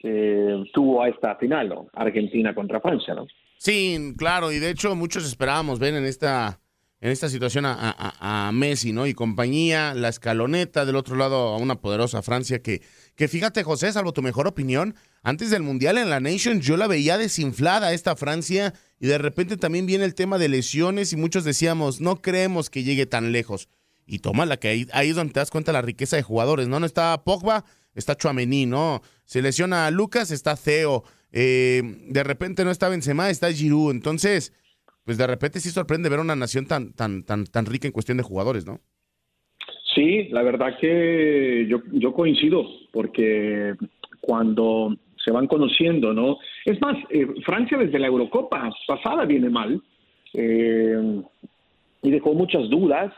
eh, 0.03 0.63
tuvo 0.72 1.01
a 1.01 1.10
esta 1.10 1.36
final. 1.36 1.74
Argentina 1.94 2.53
contra 2.53 2.79
Francia, 2.79 3.13
¿no? 3.15 3.27
Sí, 3.58 4.13
claro, 4.18 4.53
y 4.53 4.60
de 4.60 4.70
hecho 4.70 4.96
muchos 4.96 5.25
esperábamos 5.25 5.79
ver 5.79 5.94
en 5.96 6.06
esta, 6.06 6.62
en 7.01 7.12
esta 7.12 7.29
situación 7.29 7.65
a, 7.65 7.75
a- 8.20 8.51
Messi, 8.51 8.91
¿no? 8.91 9.08
Y 9.08 9.13
compañía, 9.13 9.94
la 9.94 10.10
escaloneta, 10.10 10.86
del 10.86 10.96
otro 10.98 11.15
lado 11.15 11.50
a 11.50 11.58
una 11.58 11.79
poderosa 11.79 12.22
Francia 12.22 12.62
que, 12.62 12.82
que 13.15 13.27
fíjate, 13.27 13.63
José, 13.63 13.91
salvo 13.94 14.12
tu 14.12 14.22
mejor 14.22 14.48
opinión, 14.48 14.96
antes 15.24 15.50
del 15.50 15.63
Mundial 15.63 15.98
en 15.98 16.10
la 16.10 16.20
Nation 16.20 16.60
yo 16.62 16.75
la 16.77 16.88
veía 16.88 17.18
desinflada 17.18 17.94
esta 17.94 18.15
Francia 18.15 18.74
y 19.00 19.08
de 19.08 19.18
repente 19.18 19.56
también 19.56 19.86
viene 19.86 20.03
el 20.06 20.15
tema 20.15 20.38
de 20.38 20.50
lesiones 20.50 21.13
y 21.13 21.15
muchos 21.15 21.44
decíamos, 21.46 22.01
no 22.01 22.22
creemos 22.22 22.70
que 22.70 22.84
llegue 22.84 23.06
tan 23.06 23.32
lejos. 23.32 23.70
Y 24.06 24.20
toma 24.20 24.46
la 24.48 24.58
que 24.58 24.68
ahí, 24.70 24.88
ahí 24.91 25.10
es 25.10 25.15
donde 25.15 25.34
te 25.34 25.39
das 25.39 25.51
cuenta 25.51 25.72
la 25.72 25.84
riqueza 25.84 26.15
de 26.15 26.24
jugadores, 26.24 26.68
¿no? 26.68 26.79
No 26.79 26.86
está 26.88 27.24
Pogba, 27.24 27.63
está 27.94 28.15
Chuamení, 28.15 28.65
¿no? 28.65 29.01
Se 29.24 29.41
lesiona 29.41 29.86
a 29.86 29.91
Lucas, 29.91 30.32
está 30.32 30.56
Theo. 30.56 31.03
Eh, 31.32 31.84
de 32.10 32.24
repente 32.24 32.65
no 32.65 32.72
está 32.72 32.89
Benzema, 32.89 33.29
está 33.29 33.53
Giroud. 33.53 33.91
Entonces, 33.91 34.51
pues 35.06 35.18
de 35.18 35.27
repente 35.27 35.60
sí 35.60 35.70
sorprende 35.70 36.10
ver 36.10 36.20
una 36.20 36.36
nación 36.36 36.65
tan, 36.68 36.94
tan, 36.94 37.24
tan, 37.24 37.46
tan 37.46 37.65
rica 37.65 37.88
en 37.88 37.94
cuestión 37.94 38.18
de 38.18 38.24
jugadores, 38.24 38.65
¿no? 38.65 38.79
Sí, 39.96 40.27
la 40.29 40.44
verdad 40.44 40.77
que 40.79 41.65
yo, 41.68 41.82
yo 41.91 42.13
coincido, 42.13 42.63
porque 42.91 43.74
cuando 44.22 44.96
se 45.24 45.32
van 45.32 45.48
conociendo, 45.48 46.13
¿no? 46.13 46.38
Es 46.65 46.79
más, 46.82 46.96
eh, 47.10 47.27
Francia 47.46 47.77
desde 47.77 48.00
la 48.00 48.08
Eurocopa 48.08 48.72
pasada 48.88 49.25
viene 49.25 49.50
mal 49.50 49.82
eh, 50.34 51.22
y 52.01 52.12
dejó 52.12 52.34
muchas 52.34 52.70
dudas. 52.70 53.12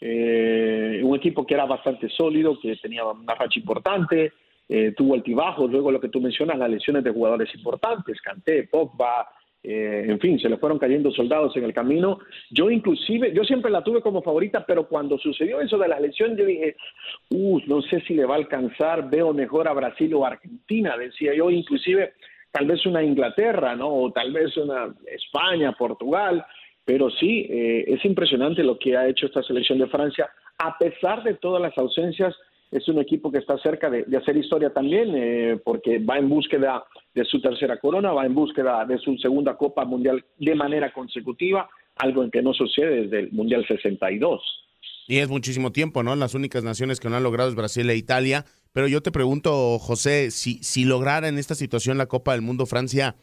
Eh, 0.00 1.00
un 1.02 1.16
equipo 1.16 1.46
que 1.46 1.54
era 1.54 1.66
bastante 1.66 2.08
sólido, 2.08 2.58
que 2.58 2.76
tenía 2.76 3.04
una 3.04 3.34
racha 3.34 3.58
importante, 3.58 4.32
eh, 4.72 4.94
tuvo 4.96 5.14
altibajos, 5.14 5.70
luego 5.70 5.90
lo 5.90 6.00
que 6.00 6.08
tú 6.08 6.20
mencionas, 6.20 6.56
las 6.56 6.70
lesiones 6.70 7.02
de 7.02 7.10
jugadores 7.10 7.52
importantes, 7.54 8.20
Kanté, 8.22 8.68
Pogba, 8.70 9.28
eh, 9.62 10.06
en 10.08 10.18
fin, 10.18 10.38
se 10.38 10.48
le 10.48 10.56
fueron 10.56 10.78
cayendo 10.78 11.10
soldados 11.10 11.54
en 11.56 11.64
el 11.64 11.74
camino. 11.74 12.18
Yo 12.50 12.70
inclusive, 12.70 13.32
yo 13.34 13.44
siempre 13.44 13.70
la 13.70 13.84
tuve 13.84 14.00
como 14.00 14.22
favorita, 14.22 14.64
pero 14.64 14.88
cuando 14.88 15.18
sucedió 15.18 15.60
eso 15.60 15.76
de 15.76 15.88
las 15.88 16.00
lesiones, 16.00 16.38
yo 16.38 16.46
dije, 16.46 16.76
uh, 17.30 17.60
no 17.66 17.82
sé 17.82 18.00
si 18.02 18.14
le 18.14 18.24
va 18.24 18.34
a 18.34 18.38
alcanzar, 18.38 19.10
veo 19.10 19.34
mejor 19.34 19.68
a 19.68 19.74
Brasil 19.74 20.14
o 20.14 20.24
Argentina, 20.24 20.96
decía 20.96 21.34
yo, 21.34 21.50
inclusive 21.50 22.14
tal 22.50 22.66
vez 22.66 22.84
una 22.86 23.02
Inglaterra, 23.02 23.76
¿no? 23.76 23.88
O 23.88 24.12
tal 24.12 24.32
vez 24.32 24.56
una 24.56 24.94
España, 25.06 25.72
Portugal, 25.72 26.44
pero 26.84 27.10
sí, 27.10 27.46
eh, 27.48 27.84
es 27.86 28.04
impresionante 28.04 28.62
lo 28.64 28.78
que 28.78 28.96
ha 28.96 29.06
hecho 29.08 29.26
esta 29.26 29.42
selección 29.42 29.78
de 29.78 29.86
Francia, 29.88 30.30
a 30.58 30.76
pesar 30.78 31.22
de 31.22 31.34
todas 31.34 31.60
las 31.60 31.76
ausencias, 31.78 32.34
es 32.70 32.86
un 32.88 33.00
equipo 33.00 33.32
que 33.32 33.38
está 33.38 33.58
cerca 33.58 33.90
de, 33.90 34.04
hacer 34.16 34.36
historia 34.36 34.70
también, 34.70 35.12
eh, 35.14 35.60
porque 35.64 35.98
va 35.98 36.18
en 36.18 36.28
búsqueda 36.28 36.84
de 37.14 37.24
su 37.24 37.40
tercera 37.40 37.78
corona, 37.78 38.12
va 38.12 38.24
en 38.24 38.34
búsqueda 38.34 38.84
de 38.84 38.98
su 38.98 39.16
segunda 39.18 39.56
Copa 39.56 39.84
Mundial 39.84 40.24
de 40.38 40.54
manera 40.54 40.92
consecutiva, 40.92 41.68
algo 41.96 42.22
en 42.22 42.30
que 42.30 42.42
no 42.42 42.52
sucede 42.52 43.02
desde 43.02 43.20
el 43.20 43.32
Mundial 43.32 43.66
62. 43.66 44.40
Y 45.08 45.18
es 45.18 45.28
muchísimo 45.28 45.72
tiempo, 45.72 46.04
¿no? 46.04 46.14
Las 46.14 46.34
únicas 46.34 46.62
naciones 46.62 47.00
que 47.00 47.08
no 47.08 47.16
han 47.16 47.24
logrado 47.24 47.50
es 47.50 47.56
Brasil 47.56 47.90
e 47.90 47.96
Italia. 47.96 48.44
Pero 48.72 48.86
yo 48.86 49.02
te 49.02 49.10
pregunto, 49.10 49.80
José, 49.80 50.30
si, 50.30 50.62
si 50.62 50.84
lograra 50.84 51.26
en 51.26 51.38
esta 51.38 51.56
situación 51.56 51.98
la 51.98 52.06
Copa 52.06 52.32
del 52.32 52.42
Mundo 52.42 52.66
Francia, 52.66 53.16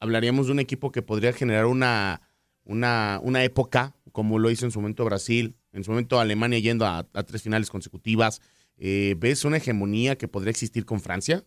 hablaríamos 0.00 0.46
de 0.46 0.52
un 0.52 0.58
equipo 0.58 0.90
que 0.90 1.02
podría 1.02 1.32
generar 1.32 1.66
una, 1.66 2.22
una, 2.64 3.20
una 3.22 3.44
época, 3.44 3.94
como 4.10 4.40
lo 4.40 4.50
hizo 4.50 4.64
en 4.64 4.72
su 4.72 4.80
momento 4.80 5.04
Brasil, 5.04 5.54
en 5.72 5.84
su 5.84 5.92
momento 5.92 6.18
Alemania 6.18 6.58
yendo 6.58 6.84
a 6.84 7.04
tres 7.04 7.42
finales 7.42 7.70
consecutivas. 7.70 8.40
Eh, 8.78 9.14
¿Ves 9.18 9.44
una 9.44 9.56
hegemonía 9.58 10.16
que 10.16 10.28
podría 10.28 10.50
existir 10.50 10.84
con 10.84 11.00
Francia? 11.00 11.42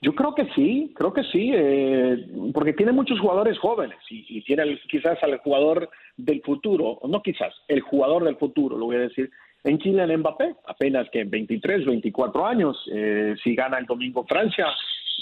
Yo 0.00 0.14
creo 0.16 0.34
que 0.34 0.48
sí, 0.56 0.92
creo 0.96 1.12
que 1.12 1.22
sí, 1.24 1.52
eh, 1.54 2.26
porque 2.52 2.72
tiene 2.72 2.90
muchos 2.90 3.20
jugadores 3.20 3.56
jóvenes 3.58 3.98
y, 4.10 4.42
tiene 4.42 4.80
quizás 4.90 5.22
al 5.22 5.38
jugador 5.38 5.88
del 6.16 6.42
futuro, 6.42 6.98
no 7.08 7.22
quizás, 7.22 7.54
el 7.68 7.82
jugador 7.82 8.24
del 8.24 8.36
futuro, 8.36 8.76
lo 8.76 8.86
voy 8.86 8.96
a 8.96 9.00
decir, 9.00 9.30
en 9.62 9.78
Kylian 9.78 10.18
Mbappé, 10.18 10.56
apenas 10.66 11.08
que 11.10 11.22
23, 11.22 11.86
24 11.86 12.44
años, 12.44 12.76
eh, 12.92 13.36
si 13.44 13.54
gana 13.54 13.78
el 13.78 13.86
domingo 13.86 14.24
Francia, 14.26 14.66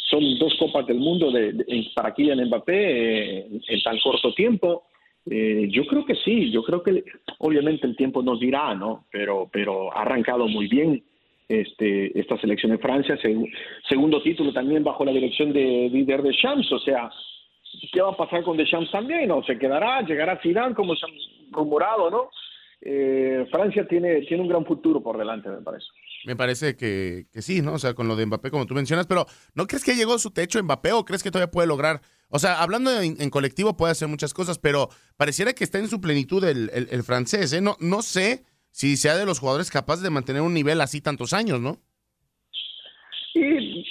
son 0.08 0.22
dos 0.38 0.54
copas 0.58 0.86
del 0.86 0.98
mundo 0.98 1.30
de- 1.30 1.62
para 1.94 2.14
Kylian 2.14 2.46
Mbappé 2.46 2.72
eh, 3.38 3.48
en 3.68 3.82
tan 3.82 3.98
corto 3.98 4.32
tiempo. 4.32 4.84
Eh, 5.28 5.68
yo 5.70 5.84
creo 5.86 6.04
que 6.04 6.14
sí, 6.14 6.50
yo 6.50 6.62
creo 6.62 6.82
que 6.82 7.04
obviamente 7.38 7.86
el 7.86 7.96
tiempo 7.96 8.22
nos 8.22 8.40
dirá, 8.40 8.74
¿no? 8.74 9.04
Pero, 9.12 9.48
pero 9.52 9.92
ha 9.94 10.02
arrancado 10.02 10.48
muy 10.48 10.66
bien 10.68 11.02
este, 11.48 12.18
esta 12.18 12.38
selección 12.38 12.72
de 12.72 12.78
Francia, 12.78 13.16
seg- 13.16 13.50
segundo 13.88 14.22
título 14.22 14.52
también 14.52 14.82
bajo 14.84 15.04
la 15.04 15.12
dirección 15.12 15.52
de 15.52 15.90
Didier 15.92 16.22
Deschamps, 16.22 16.70
o 16.72 16.78
sea, 16.78 17.10
¿qué 17.92 18.00
va 18.00 18.10
a 18.10 18.16
pasar 18.16 18.42
con 18.44 18.56
Deschamps 18.56 18.90
también? 18.90 19.30
¿O 19.30 19.42
se 19.42 19.58
quedará? 19.58 20.00
¿Llegará 20.02 20.40
Zidane 20.40 20.74
como 20.74 20.94
se 20.96 21.06
han 21.06 21.12
rumorado, 21.52 22.10
no? 22.10 22.30
Eh, 22.80 23.46
Francia 23.50 23.86
tiene, 23.86 24.22
tiene 24.22 24.42
un 24.42 24.48
gran 24.48 24.64
futuro 24.64 25.02
por 25.02 25.18
delante, 25.18 25.48
me 25.50 25.60
parece. 25.60 25.86
Me 26.26 26.36
parece 26.36 26.76
que, 26.76 27.26
que 27.32 27.40
sí, 27.40 27.62
¿no? 27.62 27.72
O 27.74 27.78
sea, 27.78 27.94
con 27.94 28.06
lo 28.06 28.14
de 28.14 28.26
Mbappé, 28.26 28.50
como 28.50 28.66
tú 28.66 28.74
mencionas, 28.74 29.06
pero 29.06 29.24
¿no 29.54 29.66
crees 29.66 29.82
que 29.84 29.94
llegó 29.94 30.18
su 30.18 30.30
techo 30.30 30.62
Mbappé 30.62 30.92
o 30.92 31.04
crees 31.04 31.22
que 31.22 31.30
todavía 31.30 31.50
puede 31.50 31.66
lograr? 31.68 32.02
O 32.28 32.38
sea, 32.38 32.60
hablando 32.62 32.90
en, 33.00 33.30
colectivo 33.30 33.76
puede 33.76 33.92
hacer 33.92 34.06
muchas 34.06 34.34
cosas, 34.34 34.58
pero 34.58 34.88
pareciera 35.16 35.52
que 35.54 35.64
está 35.64 35.78
en 35.78 35.88
su 35.88 36.00
plenitud 36.00 36.44
el, 36.44 36.70
el- 36.74 37.02
francés, 37.02 37.52
¿eh? 37.54 37.60
No, 37.62 37.76
no 37.80 38.02
sé 38.02 38.44
si 38.70 38.96
sea 38.98 39.16
de 39.16 39.24
los 39.26 39.38
jugadores 39.38 39.70
capaces 39.70 40.02
de 40.02 40.10
mantener 40.10 40.42
un 40.42 40.52
nivel 40.54 40.80
así 40.82 41.00
tantos 41.00 41.32
años, 41.32 41.58
¿no? 41.60 41.78
Y 43.34 43.82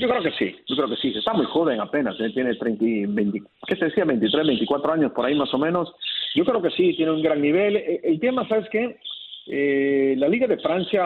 yo 0.00 0.08
creo 0.08 0.22
que 0.22 0.32
sí, 0.32 0.56
yo 0.68 0.76
creo 0.76 0.88
que 0.88 0.96
sí, 0.96 1.12
está 1.16 1.32
muy 1.32 1.46
joven 1.46 1.80
apenas, 1.80 2.14
¿eh? 2.20 2.30
tiene 2.32 2.54
30, 2.54 2.84
y 2.84 3.06
20, 3.06 3.42
¿qué 3.66 3.76
se 3.76 3.84
decía? 3.86 4.04
23, 4.04 4.46
24 4.46 4.92
años 4.92 5.12
por 5.12 5.26
ahí 5.26 5.34
más 5.34 5.52
o 5.54 5.58
menos. 5.58 5.92
Yo 6.34 6.44
creo 6.44 6.60
que 6.62 6.70
sí, 6.70 6.94
tiene 6.96 7.12
un 7.12 7.22
gran 7.22 7.40
nivel. 7.40 7.76
Eh, 7.76 8.00
El 8.04 8.20
tema, 8.20 8.46
¿sabes 8.48 8.66
qué? 8.70 8.98
Eh, 9.48 10.14
la 10.18 10.28
Liga 10.28 10.46
de 10.46 10.58
Francia, 10.58 11.02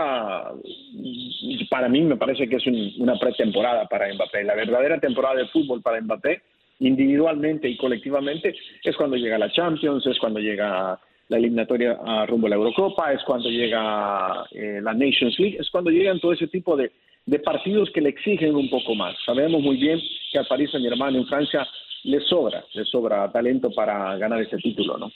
para 1.68 1.88
mí 1.88 2.00
me 2.02 2.16
parece 2.16 2.48
que 2.48 2.56
es 2.56 2.66
un- 2.66 2.92
una 2.98 3.18
pretemporada 3.18 3.86
para 3.86 4.12
Mbappé. 4.14 4.44
La 4.44 4.54
verdadera 4.54 4.98
temporada 4.98 5.36
de 5.36 5.46
fútbol 5.48 5.82
para 5.82 6.00
Mbappé, 6.00 6.40
individualmente 6.80 7.68
y 7.68 7.76
colectivamente, 7.76 8.54
es 8.82 8.96
cuando 8.96 9.16
llega 9.16 9.38
la 9.38 9.50
Champions, 9.52 10.06
es 10.06 10.18
cuando 10.18 10.40
llega 10.40 10.98
la 11.28 11.36
eliminatoria 11.36 11.98
a 12.04 12.26
rumbo 12.26 12.46
a 12.46 12.50
la 12.50 12.56
Eurocopa, 12.56 13.12
es 13.12 13.22
cuando 13.24 13.48
llega 13.50 14.46
eh, 14.52 14.80
la 14.82 14.94
Nations 14.94 15.38
League, 15.38 15.58
es 15.60 15.70
cuando 15.70 15.90
llegan 15.90 16.18
todo 16.18 16.32
ese 16.32 16.48
tipo 16.48 16.76
de, 16.76 16.90
de 17.26 17.38
partidos 17.38 17.90
que 17.90 18.00
le 18.00 18.08
exigen 18.08 18.56
un 18.56 18.68
poco 18.70 18.94
más. 18.94 19.14
Sabemos 19.24 19.60
muy 19.62 19.76
bien 19.76 20.00
que 20.32 20.38
al 20.38 20.46
Paris 20.46 20.70
Saint 20.70 20.84
Germain 20.88 21.14
en 21.14 21.26
Francia 21.26 21.68
le 22.04 22.20
sobra, 22.22 22.64
le 22.72 22.84
sobra 22.86 23.30
talento 23.30 23.70
para 23.70 24.16
ganar 24.16 24.40
ese 24.40 24.56
título, 24.56 24.96
¿no? 24.96 25.12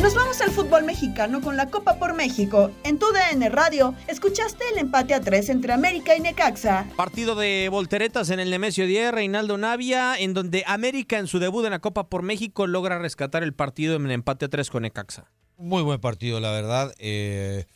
Nos 0.00 0.14
vamos 0.14 0.40
al 0.40 0.50
fútbol 0.50 0.84
mexicano 0.84 1.42
con 1.42 1.58
la 1.58 1.68
Copa 1.68 1.98
por 1.98 2.14
México. 2.14 2.70
En 2.84 2.98
tu 2.98 3.04
DN 3.12 3.50
Radio, 3.50 3.94
escuchaste 4.08 4.64
el 4.72 4.78
empate 4.78 5.12
a 5.12 5.20
tres 5.20 5.50
entre 5.50 5.74
América 5.74 6.16
y 6.16 6.20
Necaxa. 6.20 6.88
Partido 6.96 7.34
de 7.34 7.68
volteretas 7.70 8.30
en 8.30 8.40
el 8.40 8.48
Nemesio 8.48 8.86
10, 8.86 9.12
Reinaldo 9.12 9.58
Navia, 9.58 10.18
en 10.18 10.32
donde 10.32 10.64
América 10.66 11.18
en 11.18 11.26
su 11.26 11.38
debut 11.38 11.66
en 11.66 11.72
la 11.72 11.80
Copa 11.80 12.08
por 12.08 12.22
México 12.22 12.66
logra 12.66 12.98
rescatar 12.98 13.42
el 13.42 13.52
partido 13.52 13.94
en 13.96 14.06
el 14.06 14.12
empate 14.12 14.46
a 14.46 14.48
3 14.48 14.70
con 14.70 14.84
Necaxa. 14.84 15.30
Muy 15.58 15.82
buen 15.82 16.00
partido, 16.00 16.40
la 16.40 16.50
verdad. 16.50 16.94
Eh, 16.98 17.66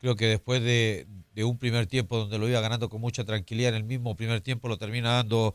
creo 0.00 0.16
que 0.16 0.28
después 0.28 0.62
de, 0.62 1.06
de 1.34 1.44
un 1.44 1.58
primer 1.58 1.86
tiempo 1.86 2.16
donde 2.16 2.38
lo 2.38 2.48
iba 2.48 2.62
ganando 2.62 2.88
con 2.88 3.02
mucha 3.02 3.24
tranquilidad, 3.24 3.68
en 3.68 3.76
el 3.76 3.84
mismo 3.84 4.16
primer 4.16 4.40
tiempo 4.40 4.68
lo 4.68 4.78
termina 4.78 5.12
dando 5.12 5.54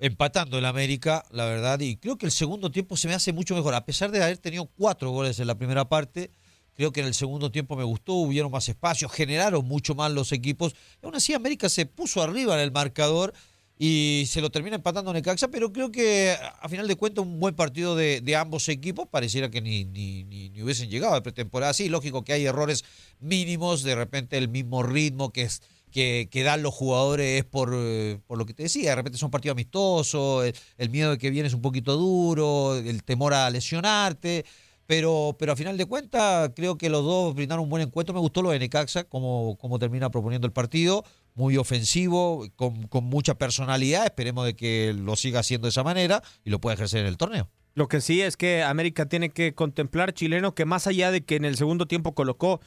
empatando 0.00 0.58
el 0.58 0.64
América, 0.64 1.24
la 1.30 1.44
verdad, 1.44 1.78
y 1.80 1.96
creo 1.96 2.16
que 2.16 2.24
el 2.24 2.32
segundo 2.32 2.70
tiempo 2.70 2.96
se 2.96 3.06
me 3.06 3.14
hace 3.14 3.34
mucho 3.34 3.54
mejor, 3.54 3.74
a 3.74 3.84
pesar 3.84 4.10
de 4.10 4.22
haber 4.22 4.38
tenido 4.38 4.64
cuatro 4.64 5.10
goles 5.10 5.38
en 5.38 5.46
la 5.46 5.58
primera 5.58 5.88
parte, 5.90 6.30
creo 6.74 6.90
que 6.90 7.00
en 7.00 7.06
el 7.06 7.12
segundo 7.12 7.52
tiempo 7.52 7.76
me 7.76 7.84
gustó, 7.84 8.14
hubieron 8.14 8.50
más 8.50 8.66
espacios, 8.70 9.12
generaron 9.12 9.66
mucho 9.66 9.94
más 9.94 10.10
los 10.10 10.32
equipos, 10.32 10.74
y 11.02 11.06
aún 11.06 11.14
así 11.14 11.34
América 11.34 11.68
se 11.68 11.84
puso 11.84 12.22
arriba 12.22 12.54
en 12.54 12.60
el 12.60 12.72
marcador 12.72 13.34
y 13.78 14.24
se 14.26 14.40
lo 14.40 14.50
termina 14.50 14.76
empatando 14.76 15.12
Necaxa, 15.12 15.48
pero 15.48 15.70
creo 15.70 15.92
que 15.92 16.34
a 16.60 16.68
final 16.70 16.88
de 16.88 16.96
cuentas 16.96 17.22
un 17.22 17.38
buen 17.38 17.54
partido 17.54 17.94
de, 17.94 18.36
ambos 18.36 18.70
equipos, 18.70 19.06
pareciera 19.06 19.50
que 19.50 19.60
ni, 19.60 19.84
ni, 19.84 20.24
ni, 20.24 20.48
ni 20.48 20.62
hubiesen 20.62 20.88
llegado 20.88 21.14
de 21.14 21.20
pretemporada, 21.20 21.74
sí, 21.74 21.90
lógico 21.90 22.24
que 22.24 22.32
hay 22.32 22.46
errores 22.46 22.84
mínimos, 23.20 23.82
de 23.82 23.94
repente 23.96 24.38
el 24.38 24.48
mismo 24.48 24.82
ritmo 24.82 25.30
que 25.30 25.42
es 25.42 25.60
que, 25.90 26.28
dan 26.44 26.62
los 26.62 26.74
jugadores 26.74 27.40
es 27.40 27.44
por, 27.44 27.72
eh, 27.74 28.18
por 28.26 28.38
lo 28.38 28.46
que 28.46 28.54
te 28.54 28.64
decía, 28.64 28.90
de 28.90 28.96
repente 28.96 29.18
son 29.18 29.30
partidos 29.30 29.54
amistosos, 29.54 30.44
el, 30.44 30.54
el 30.78 30.90
miedo 30.90 31.10
de 31.10 31.18
que 31.18 31.30
vienes 31.30 31.54
un 31.54 31.62
poquito 31.62 31.96
duro, 31.96 32.76
el 32.76 33.02
temor 33.04 33.34
a 33.34 33.50
lesionarte, 33.50 34.44
pero, 34.86 35.36
pero 35.38 35.52
a 35.52 35.56
final 35.56 35.76
de 35.76 35.86
cuentas 35.86 36.50
creo 36.56 36.76
que 36.76 36.90
los 36.90 37.04
dos 37.04 37.34
brindaron 37.34 37.64
un 37.64 37.70
buen 37.70 37.82
encuentro, 37.82 38.12
me 38.12 38.20
gustó 38.20 38.42
lo 38.42 38.50
de 38.50 38.58
Necaxa, 38.58 39.04
como, 39.04 39.56
como 39.60 39.78
termina 39.78 40.10
proponiendo 40.10 40.46
el 40.46 40.52
partido, 40.52 41.04
muy 41.34 41.56
ofensivo, 41.56 42.48
con, 42.56 42.88
con 42.88 43.04
mucha 43.04 43.34
personalidad, 43.34 44.04
esperemos 44.04 44.46
de 44.46 44.56
que 44.56 44.92
lo 44.92 45.14
siga 45.14 45.40
haciendo 45.40 45.66
de 45.66 45.70
esa 45.70 45.84
manera 45.84 46.22
y 46.44 46.50
lo 46.50 46.60
pueda 46.60 46.74
ejercer 46.74 47.02
en 47.02 47.06
el 47.06 47.16
torneo. 47.16 47.48
Lo 47.74 47.86
que 47.86 48.00
sí 48.00 48.20
es 48.20 48.36
que 48.36 48.62
América 48.62 49.06
tiene 49.06 49.30
que 49.30 49.54
contemplar 49.54 50.12
chileno 50.12 50.54
que 50.54 50.64
más 50.64 50.86
allá 50.86 51.12
de 51.12 51.24
que 51.24 51.36
en 51.36 51.44
el 51.44 51.56
segundo 51.56 51.86
tiempo 51.86 52.14
colocó 52.14 52.60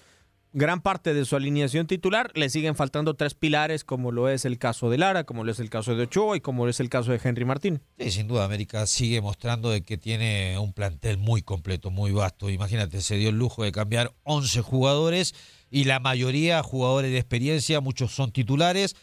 gran 0.53 0.81
parte 0.81 1.13
de 1.13 1.25
su 1.25 1.35
alineación 1.35 1.87
titular. 1.87 2.31
Le 2.35 2.49
siguen 2.49 2.75
faltando 2.75 3.15
tres 3.15 3.33
pilares, 3.33 3.83
como 3.83 4.11
lo 4.11 4.29
es 4.29 4.45
el 4.45 4.57
caso 4.57 4.89
de 4.89 4.97
Lara, 4.97 5.25
como 5.25 5.43
lo 5.43 5.51
es 5.51 5.59
el 5.59 5.69
caso 5.69 5.95
de 5.95 6.03
Ochoa 6.03 6.37
y 6.37 6.41
como 6.41 6.65
lo 6.65 6.69
es 6.69 6.79
el 6.79 6.89
caso 6.89 7.11
de 7.11 7.19
Henry 7.21 7.43
Martín. 7.43 7.81
Sí, 7.99 8.11
sin 8.11 8.27
duda, 8.27 8.45
América 8.45 8.85
sigue 8.85 9.19
mostrando 9.21 9.71
de 9.71 9.81
que 9.81 9.97
tiene 9.97 10.57
un 10.59 10.73
plantel 10.73 11.17
muy 11.17 11.41
completo, 11.41 11.91
muy 11.91 12.11
vasto. 12.11 12.49
Imagínate, 12.49 13.01
se 13.01 13.17
dio 13.17 13.29
el 13.29 13.37
lujo 13.37 13.63
de 13.63 13.71
cambiar 13.71 14.13
11 14.23 14.61
jugadores 14.61 15.33
y 15.69 15.85
la 15.85 15.99
mayoría 15.99 16.61
jugadores 16.63 17.11
de 17.11 17.17
experiencia, 17.17 17.81
muchos 17.81 18.13
son 18.13 18.31
titulares. 18.31 18.95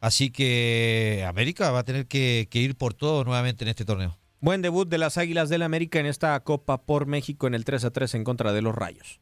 Así 0.00 0.30
que 0.30 1.24
América 1.26 1.70
va 1.72 1.80
a 1.80 1.84
tener 1.84 2.06
que, 2.06 2.46
que 2.50 2.60
ir 2.60 2.76
por 2.76 2.94
todo 2.94 3.24
nuevamente 3.24 3.64
en 3.64 3.68
este 3.68 3.84
torneo. 3.84 4.16
Buen 4.40 4.62
debut 4.62 4.88
de 4.88 4.98
las 4.98 5.18
Águilas 5.18 5.48
del 5.48 5.62
América 5.62 5.98
en 5.98 6.06
esta 6.06 6.38
Copa 6.44 6.82
por 6.82 7.06
México 7.06 7.48
en 7.48 7.54
el 7.54 7.64
3 7.64 7.86
a 7.86 7.90
3 7.90 8.14
en 8.14 8.24
contra 8.24 8.52
de 8.52 8.62
los 8.62 8.72
Rayos. 8.72 9.18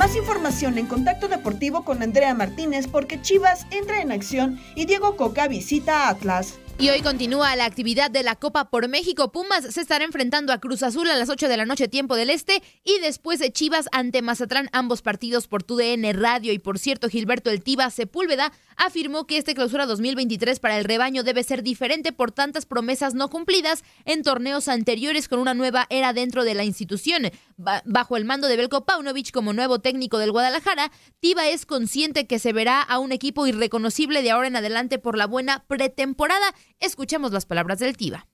Más 0.00 0.16
información 0.16 0.78
en 0.78 0.86
Contacto 0.86 1.28
Deportivo 1.28 1.84
con 1.84 2.02
Andrea 2.02 2.32
Martínez 2.32 2.86
porque 2.88 3.20
Chivas 3.20 3.66
entra 3.70 4.00
en 4.00 4.12
acción 4.12 4.58
y 4.74 4.86
Diego 4.86 5.14
Coca 5.14 5.46
visita 5.46 6.06
a 6.06 6.08
Atlas. 6.08 6.58
Y 6.80 6.88
hoy 6.88 7.02
continúa 7.02 7.54
la 7.56 7.66
actividad 7.66 8.10
de 8.10 8.22
la 8.22 8.36
Copa 8.36 8.70
por 8.70 8.88
México. 8.88 9.30
Pumas 9.30 9.66
se 9.66 9.82
estará 9.82 10.02
enfrentando 10.02 10.50
a 10.50 10.60
Cruz 10.60 10.82
Azul 10.82 11.10
a 11.10 11.16
las 11.16 11.28
8 11.28 11.46
de 11.46 11.58
la 11.58 11.66
noche, 11.66 11.88
tiempo 11.88 12.16
del 12.16 12.30
este, 12.30 12.62
y 12.84 12.98
después 13.00 13.38
de 13.38 13.52
Chivas 13.52 13.86
ante 13.92 14.22
Mazatlán, 14.22 14.70
ambos 14.72 15.02
partidos 15.02 15.46
por 15.46 15.62
TUDN 15.62 16.10
Radio. 16.14 16.54
Y 16.54 16.58
por 16.58 16.78
cierto, 16.78 17.10
Gilberto 17.10 17.50
El 17.50 17.62
Tiba 17.62 17.90
Sepúlveda 17.90 18.50
afirmó 18.78 19.26
que 19.26 19.36
este 19.36 19.54
clausura 19.54 19.84
2023 19.84 20.58
para 20.58 20.78
el 20.78 20.86
rebaño 20.86 21.22
debe 21.22 21.44
ser 21.44 21.62
diferente 21.62 22.12
por 22.12 22.32
tantas 22.32 22.64
promesas 22.64 23.12
no 23.12 23.28
cumplidas 23.28 23.84
en 24.06 24.22
torneos 24.22 24.66
anteriores 24.66 25.28
con 25.28 25.38
una 25.38 25.52
nueva 25.52 25.86
era 25.90 26.14
dentro 26.14 26.44
de 26.44 26.54
la 26.54 26.64
institución. 26.64 27.30
Bajo 27.58 28.16
el 28.16 28.24
mando 28.24 28.48
de 28.48 28.56
Belko 28.56 28.86
Paunovic 28.86 29.32
como 29.32 29.52
nuevo 29.52 29.80
técnico 29.80 30.16
del 30.16 30.32
Guadalajara, 30.32 30.90
Tiba 31.20 31.46
es 31.46 31.66
consciente 31.66 32.26
que 32.26 32.38
se 32.38 32.54
verá 32.54 32.80
a 32.80 32.98
un 32.98 33.12
equipo 33.12 33.46
irreconocible 33.46 34.22
de 34.22 34.30
ahora 34.30 34.48
en 34.48 34.56
adelante 34.56 34.98
por 34.98 35.18
la 35.18 35.26
buena 35.26 35.62
pretemporada 35.68 36.54
Escuchemos 36.78 37.32
las 37.32 37.46
palabras 37.46 37.78
del 37.78 37.96
Tiva. 37.96 38.26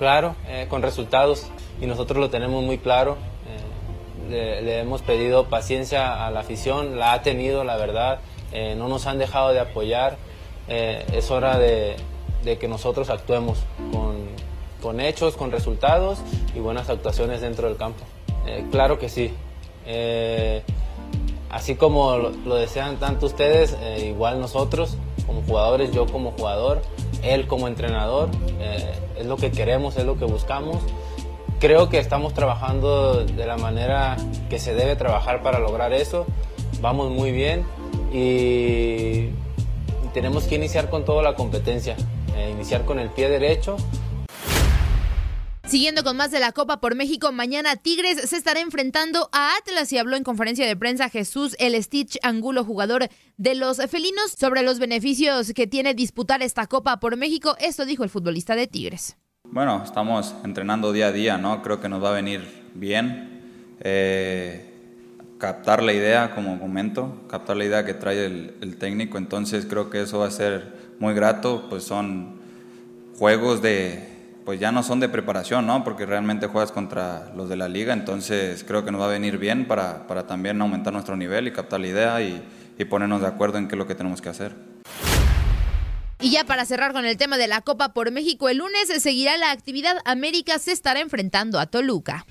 Claro, 0.00 0.34
eh, 0.48 0.66
con 0.70 0.80
resultados 0.80 1.44
y 1.78 1.84
nosotros 1.84 2.18
lo 2.18 2.30
tenemos 2.30 2.64
muy 2.64 2.78
claro. 2.78 3.18
Eh, 4.30 4.62
le, 4.62 4.80
hemos 4.80 5.02
pedido 5.02 5.48
paciencia 5.48 6.26
a 6.26 6.30
la 6.30 6.40
afición, 6.40 6.98
la 6.98 7.12
ha 7.12 7.20
tenido, 7.20 7.64
la 7.64 7.76
verdad. 7.76 8.20
Eh, 8.50 8.74
no 8.78 8.88
nos 8.88 9.06
han 9.06 9.18
dejado 9.18 9.52
de 9.52 9.60
apoyar. 9.60 10.16
es 10.68 11.30
hora 11.30 11.58
de, 11.58 11.96
que 12.58 12.66
nosotros 12.66 13.10
actuemos 13.10 13.58
con, 13.92 14.26
con, 14.80 15.00
hechos, 15.00 15.36
con 15.36 15.50
resultados 15.50 16.20
y 16.54 16.60
buenas 16.60 16.88
actuaciones 16.88 17.42
dentro 17.42 17.68
del 17.68 17.76
campo. 17.76 18.02
claro 18.70 18.98
que 18.98 19.10
sí. 19.10 19.34
así 21.50 21.74
como 21.74 22.16
lo, 22.16 22.54
desean 22.54 22.96
tanto 22.96 23.26
ustedes, 23.26 23.76
igual 24.02 24.40
nosotros 24.40 24.96
como 25.26 25.42
jugadores, 25.42 25.90
yo 25.92 26.06
como 26.06 26.30
jugador 26.30 26.80
él 27.22 27.46
como 27.46 27.68
entrenador. 27.68 28.28
Eh, 28.60 28.92
es 29.18 29.26
lo 29.26 29.36
que 29.36 29.50
queremos, 29.50 29.96
es 29.96 30.04
lo 30.04 30.18
que 30.18 30.24
buscamos. 30.24 30.78
Creo 31.58 31.88
que 31.88 31.98
estamos 31.98 32.32
trabajando 32.32 33.24
de 33.24 33.46
la 33.46 33.56
manera 33.56 34.16
que 34.48 34.58
se 34.58 34.74
debe 34.74 34.96
trabajar 34.96 35.42
para 35.42 35.58
lograr 35.58 35.92
eso. 35.92 36.26
Vamos 36.80 37.10
muy 37.10 37.32
bien 37.32 37.64
y 38.12 39.28
tenemos 40.14 40.44
que 40.44 40.54
iniciar 40.54 40.88
con 40.88 41.04
toda 41.04 41.22
la 41.22 41.34
competencia, 41.34 41.96
eh, 42.36 42.50
iniciar 42.50 42.84
con 42.84 42.98
el 42.98 43.10
pie 43.10 43.28
derecho 43.28 43.76
Siguiendo 45.70 46.02
con 46.02 46.16
más 46.16 46.32
de 46.32 46.40
la 46.40 46.50
Copa 46.50 46.80
por 46.80 46.96
México, 46.96 47.30
mañana 47.30 47.76
Tigres 47.76 48.28
se 48.28 48.36
estará 48.36 48.58
enfrentando 48.58 49.28
a 49.30 49.54
Atlas 49.54 49.92
y 49.92 49.98
habló 49.98 50.16
en 50.16 50.24
conferencia 50.24 50.66
de 50.66 50.74
prensa 50.74 51.08
Jesús 51.08 51.54
El 51.60 51.80
Stitch 51.80 52.18
Angulo, 52.24 52.64
jugador 52.64 53.08
de 53.36 53.54
los 53.54 53.76
felinos, 53.86 54.32
sobre 54.36 54.64
los 54.64 54.80
beneficios 54.80 55.52
que 55.54 55.68
tiene 55.68 55.94
disputar 55.94 56.42
esta 56.42 56.66
Copa 56.66 56.98
por 56.98 57.16
México. 57.16 57.54
Esto 57.60 57.86
dijo 57.86 58.02
el 58.02 58.10
futbolista 58.10 58.56
de 58.56 58.66
Tigres. 58.66 59.16
Bueno, 59.44 59.84
estamos 59.84 60.34
entrenando 60.42 60.90
día 60.90 61.06
a 61.06 61.12
día, 61.12 61.38
¿no? 61.38 61.62
Creo 61.62 61.80
que 61.80 61.88
nos 61.88 62.02
va 62.02 62.08
a 62.08 62.14
venir 62.14 62.72
bien. 62.74 63.76
Eh, 63.78 64.74
captar 65.38 65.84
la 65.84 65.92
idea, 65.92 66.34
como 66.34 66.56
momento, 66.56 67.16
captar 67.28 67.56
la 67.56 67.64
idea 67.64 67.84
que 67.84 67.94
trae 67.94 68.26
el 68.26 68.76
técnico, 68.76 69.18
entonces 69.18 69.66
creo 69.66 69.88
que 69.88 70.02
eso 70.02 70.18
va 70.18 70.26
a 70.26 70.32
ser 70.32 70.96
muy 70.98 71.14
grato, 71.14 71.68
pues 71.70 71.84
son 71.84 72.40
juegos 73.16 73.62
de, 73.62 74.19
pues 74.44 74.58
ya 74.60 74.72
no 74.72 74.82
son 74.82 75.00
de 75.00 75.08
preparación, 75.08 75.66
¿no? 75.66 75.84
Porque 75.84 76.06
realmente 76.06 76.46
juegas 76.46 76.72
contra 76.72 77.32
los 77.36 77.48
de 77.48 77.56
la 77.56 77.68
liga, 77.68 77.92
entonces 77.92 78.64
creo 78.64 78.84
que 78.84 78.90
nos 78.90 79.00
va 79.00 79.06
a 79.06 79.10
venir 79.10 79.38
bien 79.38 79.66
para, 79.66 80.06
para 80.06 80.26
también 80.26 80.60
aumentar 80.60 80.92
nuestro 80.92 81.16
nivel 81.16 81.46
y 81.48 81.52
captar 81.52 81.80
la 81.80 81.86
idea 81.86 82.22
y, 82.22 82.42
y 82.78 82.84
ponernos 82.84 83.20
de 83.20 83.26
acuerdo 83.26 83.58
en 83.58 83.68
qué 83.68 83.74
es 83.74 83.78
lo 83.78 83.86
que 83.86 83.94
tenemos 83.94 84.20
que 84.20 84.28
hacer. 84.28 84.54
Y 86.22 86.30
ya 86.30 86.44
para 86.44 86.66
cerrar 86.66 86.92
con 86.92 87.06
el 87.06 87.16
tema 87.16 87.38
de 87.38 87.48
la 87.48 87.62
Copa 87.62 87.94
por 87.94 88.10
México, 88.10 88.50
el 88.50 88.58
lunes 88.58 88.88
seguirá 88.98 89.38
la 89.38 89.52
actividad. 89.52 89.96
América 90.04 90.58
se 90.58 90.72
estará 90.72 91.00
enfrentando 91.00 91.58
a 91.58 91.66
Toluca. 91.66 92.26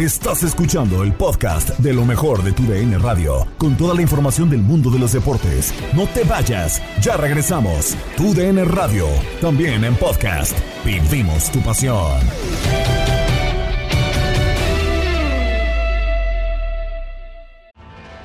Estás 0.00 0.42
escuchando 0.44 1.02
el 1.04 1.12
podcast 1.12 1.78
de 1.78 1.92
lo 1.92 2.06
mejor 2.06 2.42
de 2.42 2.52
tu 2.52 2.62
DN 2.62 2.96
Radio, 3.00 3.46
con 3.58 3.76
toda 3.76 3.94
la 3.94 4.00
información 4.00 4.48
del 4.48 4.62
mundo 4.62 4.88
de 4.88 4.98
los 4.98 5.12
deportes. 5.12 5.74
No 5.94 6.06
te 6.06 6.24
vayas, 6.24 6.80
ya 7.02 7.18
regresamos. 7.18 7.98
Tu 8.16 8.32
DN 8.32 8.64
Radio, 8.64 9.06
también 9.42 9.84
en 9.84 9.94
podcast. 9.94 10.56
Vivimos 10.86 11.52
tu 11.52 11.60
pasión. 11.60 12.18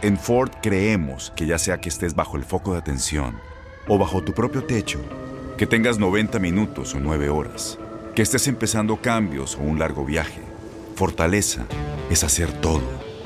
En 0.01 0.17
Ford 0.17 0.51
creemos 0.61 1.33
que 1.35 1.45
ya 1.45 1.57
sea 1.57 1.81
que 1.81 1.89
estés 1.89 2.15
bajo 2.15 2.37
el 2.37 2.45
foco 2.45 2.71
de 2.71 2.79
atención 2.79 3.35
o 3.89 3.97
bajo 3.97 4.23
tu 4.23 4.31
propio 4.31 4.63
techo, 4.63 5.01
que 5.57 5.67
tengas 5.67 5.99
90 5.99 6.39
minutos 6.39 6.95
o 6.95 7.01
9 7.01 7.27
horas, 7.27 7.77
que 8.15 8.21
estés 8.21 8.47
empezando 8.47 8.95
cambios 9.01 9.57
o 9.57 9.59
un 9.59 9.77
largo 9.77 10.05
viaje, 10.05 10.54
Fortaleza 10.95 11.65
es 12.09 12.23
hacer 12.23 12.51
todo, 12.61 12.81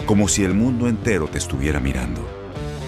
como 0.08 0.28
si 0.28 0.44
el 0.44 0.56
mundo 0.56 0.88
entero 0.88 1.28
te 1.28 1.38
estuviera 1.38 1.80
mirando. 1.80 2.28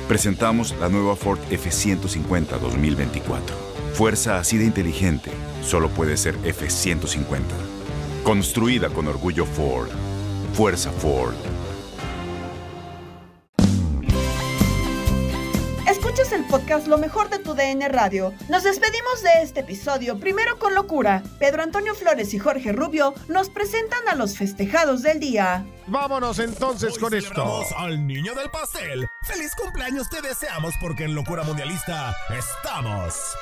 Presentamos 0.08 0.76
la 0.80 0.90
nueva 0.90 1.16
Ford 1.16 1.40
F150 1.52 2.60
2024. 2.60 3.56
Fuerza 3.94 4.40
así 4.40 4.58
de 4.58 4.66
inteligente 4.66 5.30
solo 5.62 5.90
puede 5.90 6.18
ser 6.18 6.36
F150. 6.40 7.42
Construida 8.24 8.90
con 8.90 9.08
orgullo 9.08 9.46
Ford. 9.46 9.90
Fuerza 10.54 10.92
Ford. 10.92 11.51
El 16.32 16.46
podcast 16.46 16.88
Lo 16.88 16.98
mejor 16.98 17.30
de 17.30 17.40
tu 17.40 17.54
DN 17.54 17.90
Radio. 17.90 18.34
Nos 18.48 18.64
despedimos 18.64 19.22
de 19.22 19.42
este 19.42 19.62
episodio 19.62 20.18
primero 20.18 20.58
con 20.60 20.74
locura. 20.74 21.24
Pedro 21.40 21.62
Antonio 21.62 21.94
Flores 21.94 22.34
y 22.34 22.40
Jorge 22.40 22.72
Rubio 22.72 23.14
nos 23.28 23.50
presentan 23.50 24.08
a 24.08 24.16
los 24.16 24.38
festejados 24.38 25.02
del 25.02 25.20
día. 25.20 25.66
Vámonos 25.88 26.40
entonces 26.40 26.98
con 26.98 27.14
esto. 27.14 27.66
al 27.76 28.08
niño 28.08 28.34
del 28.34 28.50
pastel. 28.50 29.08
Feliz 29.24 29.54
cumpleaños 29.56 30.10
te 30.10 30.22
deseamos 30.22 30.74
porque 30.80 31.04
en 31.04 31.16
Locura 31.16 31.44
Mundialista 31.44 32.16
estamos. 32.30 33.36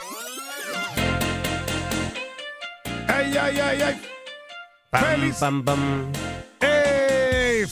¡Ay, 3.07 3.37
ay, 3.37 3.59
ay, 3.59 3.81
ay! 3.81 4.01
¡Feliz! 4.91 5.41
¡Ey! 5.43 6.38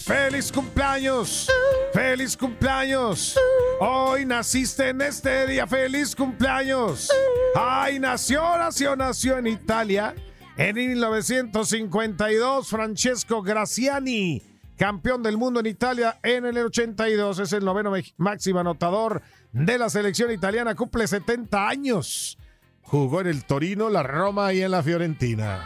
¡Feliz 0.08 0.54
cumpleaños! 0.54 1.50
¡Feliz 1.92 2.38
cumpleaños! 2.38 3.38
Hoy 3.82 4.26
naciste 4.26 4.88
en 4.88 5.02
este 5.02 5.46
día. 5.46 5.68
¡Feliz 5.68 6.16
cumpleaños! 6.16 7.12
¡Ay, 7.54 8.00
nació, 8.00 8.42
nació, 8.58 8.96
nació 8.96 9.38
en 9.38 9.48
Italia! 9.48 10.16
En 10.56 10.78
1952, 10.78 12.70
Francesco 12.70 13.42
Graciani, 13.42 14.42
campeón 14.78 15.22
del 15.24 15.36
mundo 15.36 15.60
en 15.60 15.66
Italia 15.66 16.18
en 16.24 16.46
el 16.46 16.58
82, 16.58 17.40
es 17.40 17.52
el 17.52 17.66
noveno 17.66 17.92
máximo 18.16 18.60
anotador 18.60 19.22
de 19.52 19.78
la 19.78 19.90
selección 19.90 20.32
italiana, 20.32 20.74
cumple 20.74 21.06
70 21.06 21.68
años. 21.68 22.38
Jugó 22.82 23.20
en 23.20 23.28
el 23.28 23.44
Torino, 23.44 23.90
la 23.90 24.04
Roma 24.04 24.54
y 24.54 24.62
en 24.62 24.72
la 24.72 24.82
Fiorentina. 24.82 25.66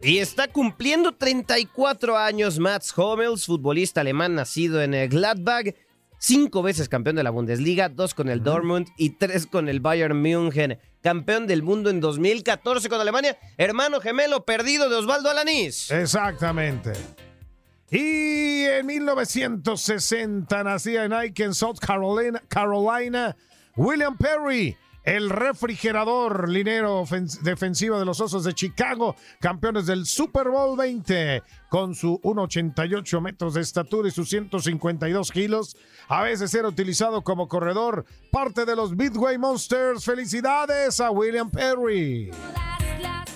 Y 0.00 0.18
está 0.18 0.46
cumpliendo 0.46 1.12
34 1.12 2.16
años 2.16 2.60
Mats 2.60 2.96
Hummels, 2.96 3.46
futbolista 3.46 4.00
alemán 4.00 4.36
nacido 4.36 4.80
en 4.80 4.94
el 4.94 5.08
Gladbach, 5.08 5.74
cinco 6.18 6.62
veces 6.62 6.88
campeón 6.88 7.16
de 7.16 7.24
la 7.24 7.30
Bundesliga, 7.30 7.88
dos 7.88 8.14
con 8.14 8.28
el 8.28 8.44
Dortmund 8.44 8.86
y 8.96 9.10
tres 9.10 9.46
con 9.46 9.68
el 9.68 9.80
Bayern 9.80 10.20
München. 10.20 10.78
Campeón 11.02 11.48
del 11.48 11.64
mundo 11.64 11.90
en 11.90 12.00
2014 12.00 12.88
con 12.88 13.00
Alemania, 13.00 13.38
hermano 13.56 14.00
gemelo 14.00 14.44
perdido 14.44 14.88
de 14.88 14.96
Osvaldo 14.96 15.30
Alanís. 15.30 15.90
Exactamente. 15.90 16.92
Y 17.90 18.64
en 18.64 18.86
1960 18.86 20.62
nacía 20.62 21.04
en 21.04 21.12
Aiken, 21.12 21.54
South 21.54 21.78
Carolina, 21.80 22.42
Carolina 22.48 23.36
William 23.74 24.16
Perry 24.16 24.76
el 25.08 25.30
refrigerador 25.30 26.50
linero 26.50 27.04
defensivo 27.42 27.98
de 27.98 28.04
los 28.04 28.20
Osos 28.20 28.44
de 28.44 28.52
Chicago, 28.52 29.16
campeones 29.40 29.86
del 29.86 30.04
Super 30.04 30.50
Bowl 30.50 30.76
20, 30.76 31.42
con 31.70 31.94
su 31.94 32.20
1,88 32.20 33.20
metros 33.22 33.54
de 33.54 33.62
estatura 33.62 34.08
y 34.08 34.10
sus 34.10 34.28
152 34.28 35.32
kilos. 35.32 35.76
A 36.08 36.22
veces 36.24 36.52
era 36.52 36.68
utilizado 36.68 37.22
como 37.22 37.48
corredor, 37.48 38.04
parte 38.30 38.66
de 38.66 38.76
los 38.76 38.94
Midway 38.94 39.38
Monsters. 39.38 40.04
Felicidades 40.04 41.00
a 41.00 41.10
William 41.10 41.50
Perry. 41.50 42.30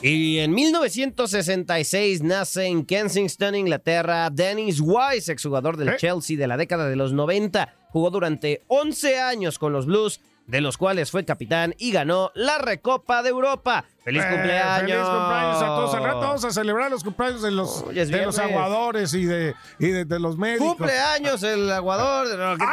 Y 0.02 0.40
en 0.40 0.52
1966 0.52 2.22
nace 2.22 2.66
en 2.66 2.84
Kensington, 2.84 3.54
Inglaterra, 3.54 4.28
Dennis 4.28 4.78
Wise, 4.78 5.32
exjugador 5.32 5.78
del 5.78 5.96
Chelsea 5.96 6.36
de 6.36 6.48
la 6.48 6.58
década 6.58 6.88
de 6.88 6.96
los 6.96 7.14
90. 7.14 7.74
Jugó 7.88 8.10
durante 8.10 8.62
11 8.68 9.20
años 9.20 9.58
con 9.58 9.72
los 9.72 9.86
Blues, 9.86 10.20
de 10.46 10.60
los 10.60 10.76
cuales 10.76 11.10
fue 11.10 11.24
capitán 11.24 11.74
y 11.78 11.92
ganó 11.92 12.30
la 12.34 12.58
Recopa 12.58 13.22
de 13.22 13.30
Europa. 13.30 13.84
¡Feliz 14.04 14.22
Eh, 14.24 14.28
cumpleaños! 14.30 14.80
¡Feliz 14.90 15.04
cumpleaños 15.06 15.62
a 15.62 15.66
todos! 15.66 15.94
Al 15.94 16.04
rato 16.04 16.18
vamos 16.20 16.44
a 16.44 16.50
celebrar 16.50 16.90
los 16.90 17.04
cumpleaños 17.04 17.42
de 17.42 17.50
los, 17.52 17.88
de 17.94 18.24
los 18.24 18.38
aguadores 18.38 19.14
y 19.14 19.24
de, 19.24 19.54
y 19.78 19.86
de, 19.88 20.04
de 20.04 20.18
los 20.18 20.36
médicos. 20.36 20.68
¡Cumpleaños 20.76 21.42
el 21.44 21.70
aguador! 21.70 22.58
¿Qué. 22.58 22.64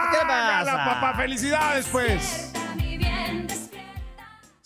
¡Felicidades, 1.17 1.87
pues! 1.91 2.53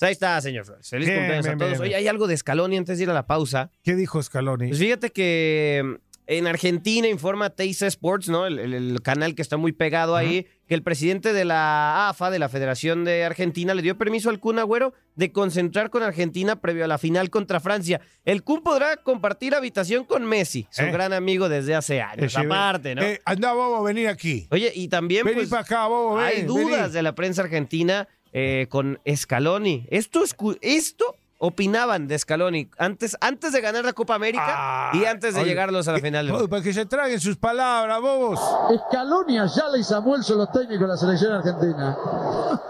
Ahí 0.02 0.12
está, 0.12 0.42
señor 0.42 0.66
Flores. 0.66 0.90
Feliz 0.90 1.08
Bien, 1.08 1.20
cumpleaños 1.20 1.46
bien, 1.46 1.56
a 1.56 1.58
todos. 1.60 1.72
bien, 1.72 1.82
Oye, 1.84 1.96
hay 1.96 2.08
algo 2.10 2.28
de 2.28 2.36
Scaloni 2.36 2.76
antes 2.76 2.98
de 2.98 3.04
ir 3.06 3.10
a 3.10 3.14
la 3.14 3.26
pausa. 3.26 3.72
¿Qué 3.84 3.96
dijo 3.96 4.22
Scaloni? 4.22 4.68
Pues 4.68 4.80
fíjate 4.80 5.12
que 5.12 5.98
en 6.28 6.48
Argentina 6.48 7.08
informa 7.08 7.50
Teisa 7.50 7.88
Sports, 7.88 8.30
¿no? 8.30 8.46
El, 8.46 8.60
el- 8.60 8.74
el 8.74 9.02
canal 9.02 9.36
que 9.36 9.42
está 9.42 9.58
muy 9.58 9.72
pegado 9.74 10.16
ahí, 10.16 10.48
que 10.68 10.74
el 10.76 10.82
presidente 10.84 11.34
de 11.34 11.44
la 11.46 12.10
AFA, 12.10 12.32
de 12.32 12.40
la 12.40 12.48
Federación 12.50 13.04
de 13.04 13.26
Argentina, 13.26 13.74
le 13.74 13.82
dio 13.82 13.98
permiso 13.98 14.30
al 14.30 14.40
Kun 14.40 14.58
Agüero 14.60 14.94
de 15.16 15.32
concentrar 15.32 15.90
con 15.90 16.02
Argentina 16.04 16.56
previo 16.62 16.86
a 16.86 16.88
la 16.88 16.98
final 16.98 17.30
contra 17.30 17.60
Francia. 17.60 18.00
El 18.26 18.44
Kun 18.44 18.64
podrá 18.64 18.98
compartir 18.98 19.54
habitación 19.56 20.06
con 20.06 20.26
Messi, 20.26 20.66
su 20.72 20.84
Eh. 20.84 20.92
gran 20.92 21.12
amigo 21.14 21.50
desde 21.50 21.76
hace 21.76 22.02
años. 22.02 22.34
Eh, 22.36 22.40
aparte, 22.40 22.96
¿no? 22.96 23.02
eh, 23.02 23.22
anda, 23.26 23.54
Bobo, 23.54 23.84
vení 23.84 24.06
aquí. 24.06 24.48
Oye, 24.52 24.72
y 24.74 24.88
también 24.88 25.26
Vení 25.26 25.36
pues, 25.36 25.50
para 25.50 25.62
acá, 25.64 25.88
Bobo, 25.88 26.16
ven, 26.16 26.26
hay 26.26 26.36
vení. 26.44 26.48
dudas 26.48 26.94
de 26.94 27.04
la 27.04 27.14
prensa 27.16 27.42
argentina 27.44 28.08
eh, 28.32 28.66
con 28.70 29.00
Scaloni. 29.14 29.86
Esto, 29.92 30.24
escu- 30.24 30.58
esto 30.62 31.16
opinaban 31.38 32.08
de 32.08 32.18
Scaloni 32.18 32.70
antes, 32.78 33.18
antes 33.20 33.52
de 33.52 33.62
ganar 33.62 33.84
la 33.84 33.94
Copa 33.94 34.16
América 34.16 34.92
y 34.94 35.06
antes 35.06 35.34
de 35.36 35.42
oye, 35.42 35.50
llegarlos 35.50 35.88
a 35.88 35.94
la 35.94 36.00
final. 36.00 36.28
del 36.28 36.50
Para 36.50 36.62
que 36.62 36.74
se 36.74 36.86
traguen 36.86 37.20
sus 37.20 37.38
palabras, 37.38 38.00
bobos. 38.02 38.40
Scaloni, 38.88 39.40
Ayala 39.40 39.78
y 39.78 39.84
Samuel 39.84 40.24
son 40.24 40.38
los 40.38 40.52
técnicos 40.52 40.82
de 40.82 40.88
la 40.88 40.98
selección 40.98 41.34
argentina. 41.34 41.98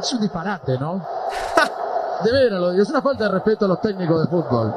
Es 0.00 0.12
un 0.12 0.20
disparate, 0.22 0.76
¿no? 0.78 1.06
De 2.24 2.32
veras, 2.32 2.60
lo 2.60 2.70
digo, 2.72 2.82
es 2.82 2.88
una 2.88 3.02
falta 3.02 3.24
de 3.24 3.30
respeto 3.30 3.66
a 3.66 3.68
los 3.68 3.80
técnicos 3.80 4.24
de 4.24 4.30
fútbol. 4.30 4.74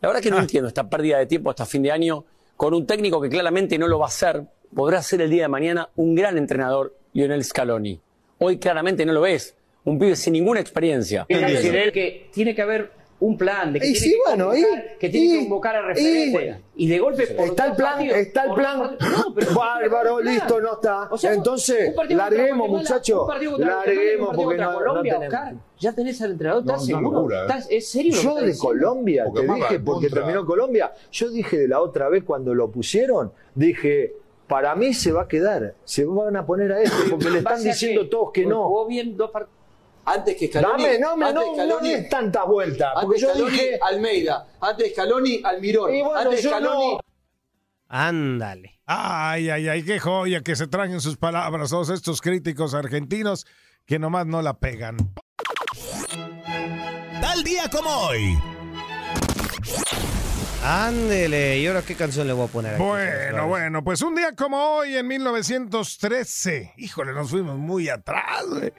La 0.00 0.08
verdad 0.08 0.22
que 0.22 0.30
no 0.30 0.38
entiendo 0.38 0.68
esta 0.68 0.88
pérdida 0.88 1.18
de 1.18 1.26
tiempo 1.26 1.50
hasta 1.50 1.66
fin 1.66 1.82
de 1.82 1.90
año 1.90 2.24
con 2.56 2.72
un 2.74 2.86
técnico 2.86 3.20
que 3.20 3.28
claramente 3.28 3.78
no 3.78 3.88
lo 3.88 3.98
va 3.98 4.06
a 4.06 4.08
hacer. 4.08 4.46
Podrá 4.74 5.02
ser 5.02 5.22
el 5.22 5.30
día 5.30 5.44
de 5.44 5.48
mañana 5.48 5.88
un 5.96 6.14
gran 6.14 6.38
entrenador, 6.38 6.94
Lionel 7.14 7.42
Scaloni. 7.44 8.00
Hoy 8.38 8.58
claramente 8.58 9.04
no 9.06 9.12
lo 9.12 9.26
es. 9.26 9.56
Un 9.88 9.98
pibe 9.98 10.16
sin 10.16 10.32
ninguna 10.34 10.60
experiencia. 10.60 11.26
Decir 11.28 11.74
él 11.76 11.92
que 11.92 12.28
tiene 12.32 12.54
que 12.54 12.62
haber 12.62 12.98
un 13.20 13.36
plan, 13.36 13.72
de 13.72 13.80
que 13.80 13.88
Y 13.88 13.92
tiene 13.94 14.04
sí, 14.04 14.10
que 14.12 14.16
bueno, 14.28 14.44
convocar, 14.50 14.78
y- 14.94 14.98
que 14.98 15.08
tiene 15.08 15.26
que 15.26 15.34
y- 15.34 15.38
convocar 15.40 15.74
a 15.76 15.78
y- 15.80 15.82
referentes. 15.86 16.56
Y, 16.76 16.88
de 16.88 16.98
golpe 17.00 17.26
por 17.26 17.46
Está 17.48 17.66
el 17.66 17.72
plan, 17.74 17.92
partidos, 17.94 18.16
está 18.18 18.44
el 18.44 18.54
plan. 18.54 18.78
No, 19.00 19.34
pero 19.34 19.46
Bárbaro, 19.56 20.16
tiene 20.18 20.22
que 20.30 20.34
listo, 20.36 20.54
plan. 20.54 20.62
no 20.62 20.72
está. 20.74 21.08
O 21.10 21.18
sea, 21.18 21.32
Entonces, 21.34 21.94
larguemos, 22.10 22.68
muchachos. 22.68 23.28
y 23.40 23.60
Larguemos, 23.60 24.36
porque 24.36 24.56
no- 24.58 24.70
no 24.70 24.78
Colombia, 24.78 25.14
tenemos- 25.14 25.34
Oscar, 25.34 25.54
ya 25.80 25.92
tenés 25.94 26.22
al 26.22 26.30
entrenador, 26.30 26.64
No, 26.64 26.72
¿estás 26.74 26.86
seguro? 26.86 27.10
locura, 27.10 27.38
¿eh? 27.38 27.40
¿Estás- 27.42 27.66
¿Es 27.70 27.88
serio 27.90 28.12
que 28.14 28.22
Yo 28.22 28.34
de 28.36 28.46
diciendo? 28.46 28.62
Colombia, 28.68 29.24
Porque 29.24 29.46
te 29.48 29.52
dije, 29.54 29.80
porque 29.80 30.06
contra- 30.06 30.22
terminó 30.22 30.46
Colombia. 30.46 30.92
Yo 31.10 31.30
dije 31.30 31.58
de 31.58 31.66
la 31.68 31.80
otra 31.80 32.08
vez 32.08 32.22
cuando 32.22 32.54
lo 32.54 32.70
pusieron, 32.70 33.32
dije, 33.56 34.14
para 34.46 34.76
mí 34.76 34.94
se 34.94 35.10
va 35.10 35.22
a 35.22 35.28
quedar. 35.28 35.74
Se 35.84 36.04
van 36.04 36.36
a 36.36 36.46
poner 36.46 36.70
a 36.70 36.80
este 36.80 37.10
porque 37.10 37.30
le 37.30 37.38
están 37.38 37.54
¿Base 37.54 37.68
a 37.68 37.72
diciendo 37.72 38.08
todos 38.08 38.30
que 38.32 38.46
no. 38.46 38.68
Jugó 38.68 38.86
bien 38.86 39.16
dos 39.16 39.30
partidos. 39.32 39.57
Antes 40.14 40.36
que 40.36 40.50
Scaloni- 40.50 40.82
Dame, 40.82 40.98
no, 40.98 41.16
me- 41.16 41.26
antes 41.26 41.44
no, 41.44 41.54
Scaloni- 41.54 41.68
no 41.68 41.80
des 41.80 42.08
tantas 42.08 42.46
vueltas. 42.46 42.92
Porque 42.94 43.06
Antes 43.06 43.20
yo 43.22 43.28
Scaloni, 43.30 43.50
dije 43.50 43.78
Almeida. 43.82 44.46
Antes 44.60 44.92
Scaloni, 44.92 45.40
Almirón. 45.44 45.94
Y 45.94 46.02
bueno, 46.02 46.18
antes 46.18 46.42
Scaloni, 46.44 46.92
no- 46.94 47.00
Ándale. 47.90 48.80
Ay, 48.86 49.48
ay, 49.50 49.68
ay, 49.68 49.82
qué 49.82 49.98
joya 49.98 50.42
que 50.42 50.56
se 50.56 50.66
traguen 50.66 51.00
sus 51.00 51.16
palabras 51.16 51.70
todos 51.70 51.88
estos 51.90 52.20
críticos 52.20 52.74
argentinos 52.74 53.46
que 53.86 53.98
nomás 53.98 54.26
no 54.26 54.42
la 54.42 54.58
pegan. 54.58 54.96
Tal 57.20 57.42
día 57.44 57.64
como 57.70 57.88
hoy. 57.90 58.38
Ándele. 60.62 61.58
¿Y 61.60 61.66
ahora 61.66 61.82
qué 61.82 61.94
canción 61.94 62.26
le 62.26 62.32
voy 62.32 62.46
a 62.46 62.50
poner 62.50 62.74
aquí? 62.74 62.82
Bueno, 62.82 63.46
bueno, 63.46 63.82
pues 63.84 64.02
un 64.02 64.14
día 64.14 64.34
como 64.34 64.58
hoy, 64.76 64.96
en 64.96 65.06
1913, 65.06 66.74
híjole, 66.76 67.12
nos 67.12 67.30
fuimos 67.30 67.56
muy 67.56 67.88
atrás, 67.88 68.44
güey. 68.48 68.72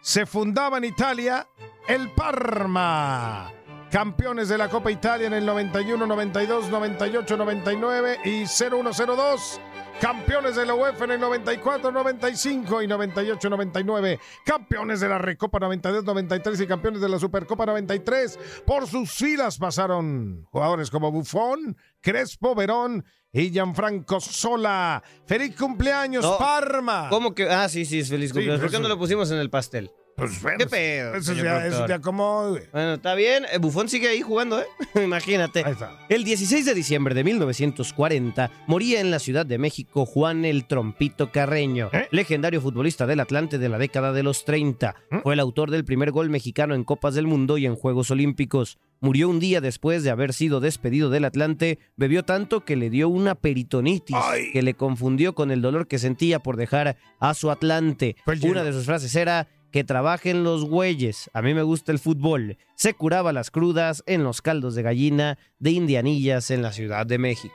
Se 0.00 0.24
fundaba 0.24 0.78
en 0.78 0.84
Italia 0.84 1.46
el 1.86 2.10
Parma. 2.12 3.52
Campeones 3.90 4.48
de 4.48 4.56
la 4.56 4.68
Copa 4.68 4.90
Italia 4.90 5.26
en 5.26 5.34
el 5.34 5.44
91, 5.44 6.06
92, 6.06 6.70
98, 6.70 7.36
99 7.36 8.18
y 8.24 8.46
0102. 8.46 9.60
Campeones 10.00 10.56
de 10.56 10.64
la 10.64 10.74
UEFA 10.74 11.04
en 11.04 11.10
el 11.10 11.20
94, 11.20 11.92
95 11.92 12.82
y 12.82 12.86
98, 12.86 13.50
99. 13.50 14.20
Campeones 14.46 15.00
de 15.00 15.08
la 15.08 15.18
Recopa 15.18 15.58
92, 15.58 16.04
93 16.04 16.60
y 16.60 16.66
campeones 16.66 17.00
de 17.02 17.08
la 17.08 17.18
Supercopa 17.18 17.66
93. 17.66 18.38
Por 18.64 18.86
sus 18.86 19.12
filas 19.12 19.58
pasaron 19.58 20.46
jugadores 20.50 20.90
como 20.90 21.12
Buffon, 21.12 21.76
Crespo, 22.00 22.54
Verón 22.54 23.04
y 23.32 23.50
Gianfranco 23.50 24.20
Sola. 24.20 25.02
¡Feliz 25.26 25.54
cumpleaños, 25.56 26.24
No, 26.24 26.38
Parma! 26.38 27.08
¿Cómo 27.10 27.34
que? 27.34 27.48
Ah, 27.48 27.68
sí, 27.68 27.84
sí, 27.84 28.00
es 28.00 28.08
feliz 28.08 28.30
Sí, 28.30 28.34
cumpleaños. 28.34 28.60
¿Por 28.60 28.68
pues, 28.70 28.76
qué 28.78 28.82
no 28.82 28.88
lo 28.88 28.98
pusimos 28.98 29.30
en 29.30 29.38
el 29.38 29.50
pastel? 29.50 29.90
Pues 30.20 30.42
bueno, 30.42 30.58
¿Qué 30.58 30.66
pedo? 30.66 31.14
Eso 31.14 31.32
señor 31.32 31.44
ya, 31.46 31.50
productor? 31.60 31.84
eso 31.84 31.88
ya 31.88 31.98
como... 32.00 32.50
Bueno, 32.72 32.92
está 32.92 33.14
bien. 33.14 33.46
Eh, 33.50 33.56
Bufón 33.58 33.88
sigue 33.88 34.08
ahí 34.08 34.20
jugando, 34.20 34.60
¿eh? 34.60 34.66
Imagínate. 35.02 35.64
El 36.10 36.24
16 36.24 36.66
de 36.66 36.74
diciembre 36.74 37.14
de 37.14 37.24
1940 37.24 38.50
moría 38.66 39.00
en 39.00 39.10
la 39.10 39.18
Ciudad 39.18 39.46
de 39.46 39.56
México 39.56 40.04
Juan 40.04 40.44
el 40.44 40.66
Trompito 40.66 41.32
Carreño, 41.32 41.90
legendario 42.10 42.60
futbolista 42.60 43.06
del 43.06 43.20
Atlante 43.20 43.56
de 43.56 43.70
la 43.70 43.78
década 43.78 44.12
de 44.12 44.22
los 44.22 44.44
30. 44.44 44.94
Fue 45.22 45.32
el 45.32 45.40
autor 45.40 45.70
del 45.70 45.86
primer 45.86 46.10
gol 46.10 46.28
mexicano 46.28 46.74
en 46.74 46.84
Copas 46.84 47.14
del 47.14 47.26
Mundo 47.26 47.56
y 47.56 47.64
en 47.64 47.74
Juegos 47.74 48.10
Olímpicos. 48.10 48.78
Murió 49.00 49.30
un 49.30 49.40
día 49.40 49.62
después 49.62 50.04
de 50.04 50.10
haber 50.10 50.34
sido 50.34 50.60
despedido 50.60 51.08
del 51.08 51.24
Atlante, 51.24 51.78
bebió 51.96 52.22
tanto 52.22 52.66
que 52.66 52.76
le 52.76 52.90
dio 52.90 53.08
una 53.08 53.34
peritonitis 53.34 54.16
que 54.52 54.60
le 54.60 54.74
confundió 54.74 55.34
con 55.34 55.50
el 55.50 55.62
dolor 55.62 55.88
que 55.88 55.98
sentía 55.98 56.40
por 56.40 56.58
dejar 56.58 56.98
a 57.18 57.32
su 57.32 57.50
Atlante. 57.50 58.16
Una 58.42 58.62
de 58.62 58.74
sus 58.74 58.84
frases 58.84 59.14
era 59.14 59.48
que 59.70 59.84
trabajen 59.84 60.44
los 60.44 60.64
güeyes. 60.64 61.30
A 61.32 61.42
mí 61.42 61.54
me 61.54 61.62
gusta 61.62 61.92
el 61.92 61.98
fútbol. 61.98 62.58
Se 62.74 62.94
curaba 62.94 63.32
las 63.32 63.50
crudas 63.50 64.02
en 64.06 64.24
los 64.24 64.42
caldos 64.42 64.74
de 64.74 64.82
gallina 64.82 65.38
de 65.58 65.70
Indianillas 65.70 66.50
en 66.50 66.62
la 66.62 66.72
Ciudad 66.72 67.06
de 67.06 67.18
México. 67.18 67.54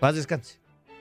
Paz 0.00 0.14
descanse. 0.14 0.58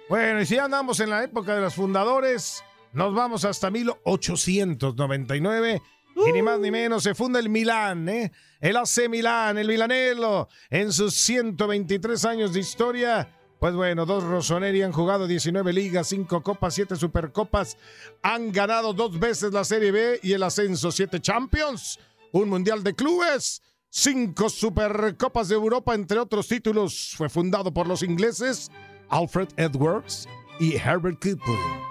Bueno, 0.09 0.41
y 0.41 0.45
si 0.45 0.57
andamos 0.57 0.99
en 0.99 1.09
la 1.09 1.23
época 1.23 1.55
de 1.55 1.61
los 1.61 1.73
fundadores, 1.73 2.63
nos 2.91 3.13
vamos 3.13 3.45
hasta 3.45 3.71
1899. 3.71 5.81
Y 6.27 6.31
ni 6.31 6.41
más 6.43 6.59
ni 6.59 6.69
menos 6.69 7.03
se 7.03 7.15
funda 7.15 7.39
el 7.39 7.49
Milán, 7.49 8.07
¿eh? 8.07 8.31
El 8.61 8.77
AC 8.77 9.09
Milán, 9.09 9.57
el 9.57 9.67
Milanello, 9.67 10.47
en 10.69 10.93
sus 10.93 11.15
123 11.15 12.23
años 12.25 12.53
de 12.53 12.59
historia. 12.59 13.27
Pues 13.63 13.75
bueno, 13.75 14.05
dos 14.05 14.25
Rossoneri 14.25 14.81
han 14.81 14.91
jugado 14.91 15.25
19 15.25 15.71
ligas, 15.71 16.09
5 16.09 16.43
copas, 16.43 16.73
7 16.73 16.97
supercopas. 16.97 17.77
Han 18.21 18.51
ganado 18.51 18.91
dos 18.91 19.17
veces 19.17 19.53
la 19.53 19.63
Serie 19.63 19.93
B 19.93 20.19
y 20.21 20.33
el 20.33 20.43
ascenso, 20.43 20.91
7 20.91 21.21
Champions, 21.21 21.97
un 22.33 22.49
Mundial 22.49 22.83
de 22.83 22.93
Clubes, 22.93 23.61
5 23.87 24.49
supercopas 24.49 25.47
de 25.47 25.55
Europa, 25.55 25.95
entre 25.95 26.19
otros 26.19 26.49
títulos. 26.49 27.13
Fue 27.15 27.29
fundado 27.29 27.73
por 27.73 27.87
los 27.87 28.03
ingleses 28.03 28.69
Alfred 29.07 29.47
Edwards 29.55 30.27
y 30.59 30.75
Herbert 30.75 31.23
Cooper. 31.23 31.83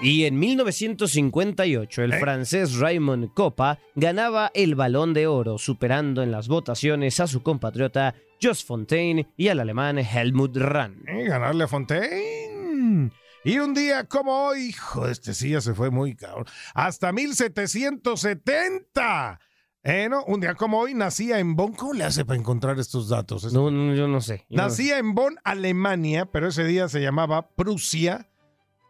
Y 0.00 0.24
en 0.24 0.38
1958 0.38 2.02
¿Eh? 2.02 2.04
el 2.04 2.12
francés 2.14 2.74
Raymond 2.78 3.32
Coppa 3.34 3.78
ganaba 3.94 4.50
el 4.52 4.74
Balón 4.74 5.14
de 5.14 5.28
Oro, 5.28 5.58
superando 5.58 6.24
en 6.24 6.32
las 6.32 6.48
votaciones 6.48 7.20
a 7.20 7.28
su 7.28 7.42
compatriota 7.44 8.16
Jos 8.42 8.64
Fontaine 8.64 9.28
y 9.36 9.48
al 9.48 9.60
alemán 9.60 9.98
Helmut 9.98 10.56
Rahn. 10.56 11.02
Ganarle 11.06 11.64
a 11.64 11.68
Fontaine. 11.68 13.10
Y 13.44 13.58
un 13.58 13.74
día 13.74 14.04
como 14.04 14.46
hoy, 14.46 14.68
hijo, 14.68 15.06
este 15.08 15.34
sí 15.34 15.50
ya 15.50 15.60
se 15.60 15.74
fue 15.74 15.90
muy 15.90 16.14
cabrón. 16.14 16.46
Hasta 16.74 17.12
1770. 17.12 19.40
Eh, 19.86 20.08
¿no? 20.08 20.24
Un 20.24 20.40
día 20.40 20.54
como 20.54 20.78
hoy 20.78 20.94
nacía 20.94 21.38
en 21.38 21.56
Bonn. 21.56 21.74
¿Cómo 21.74 21.92
le 21.92 22.04
hace 22.04 22.24
para 22.24 22.38
encontrar 22.40 22.78
estos 22.78 23.10
datos? 23.10 23.52
No, 23.52 23.70
no, 23.70 23.94
yo 23.94 24.08
no 24.08 24.22
sé. 24.22 24.46
Yo 24.48 24.56
no- 24.56 24.62
Nacía 24.64 24.96
en 24.98 25.14
Bonn, 25.14 25.36
Alemania, 25.44 26.24
pero 26.26 26.48
ese 26.48 26.64
día 26.64 26.88
se 26.88 27.00
llamaba 27.00 27.48
Prusia. 27.50 28.26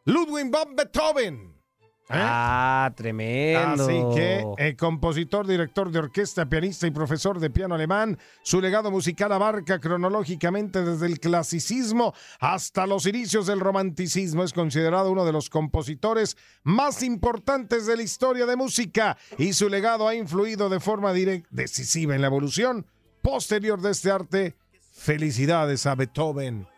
Ludwig 0.04 0.50
von 0.52 0.76
Beethoven. 0.76 1.54
Ah, 2.09 2.93
tremendo. 2.95 3.85
Así 3.85 4.03
que, 4.14 4.45
eh, 4.59 4.77
compositor, 4.77 5.47
director 5.47 5.90
de 5.90 6.01
orquesta, 6.01 6.47
pianista 6.47 6.87
y 6.87 6.90
profesor 6.90 7.40
de 7.40 7.49
piano 7.49 7.75
alemán, 7.75 8.19
su 8.43 8.61
legado 8.61 8.90
musical 8.90 9.33
abarca 9.33 9.81
cronológicamente 9.81 10.85
desde 10.85 11.07
el 11.07 11.19
clasicismo 11.19 12.12
hasta 12.40 12.87
los 12.87 13.07
inicios 13.07 13.47
del 13.47 13.61
romanticismo. 13.61 14.45
Es 14.45 14.53
considerado 14.53 15.11
uno 15.11 15.25
de 15.25 15.33
los 15.33 15.49
compositores 15.49 16.37
más 16.62 17.03
importantes 17.03 17.87
de 17.87 17.97
la 17.97 18.03
historia 18.03 18.45
de 18.45 18.57
música 18.57 19.17
y 19.38 19.55
su 19.55 19.71
legado 19.71 20.07
ha 20.07 20.14
influido 20.14 20.69
de 20.69 20.81
forma 20.81 21.12
decisiva 21.51 22.14
en 22.14 22.21
la 22.21 22.27
evolución 22.27 22.87
posterior 23.23 23.81
de 23.81 23.90
este 23.90 24.11
arte. 24.11 24.57
Felicidades 24.93 25.87
a 25.87 25.95
Beethoven. 25.95 26.69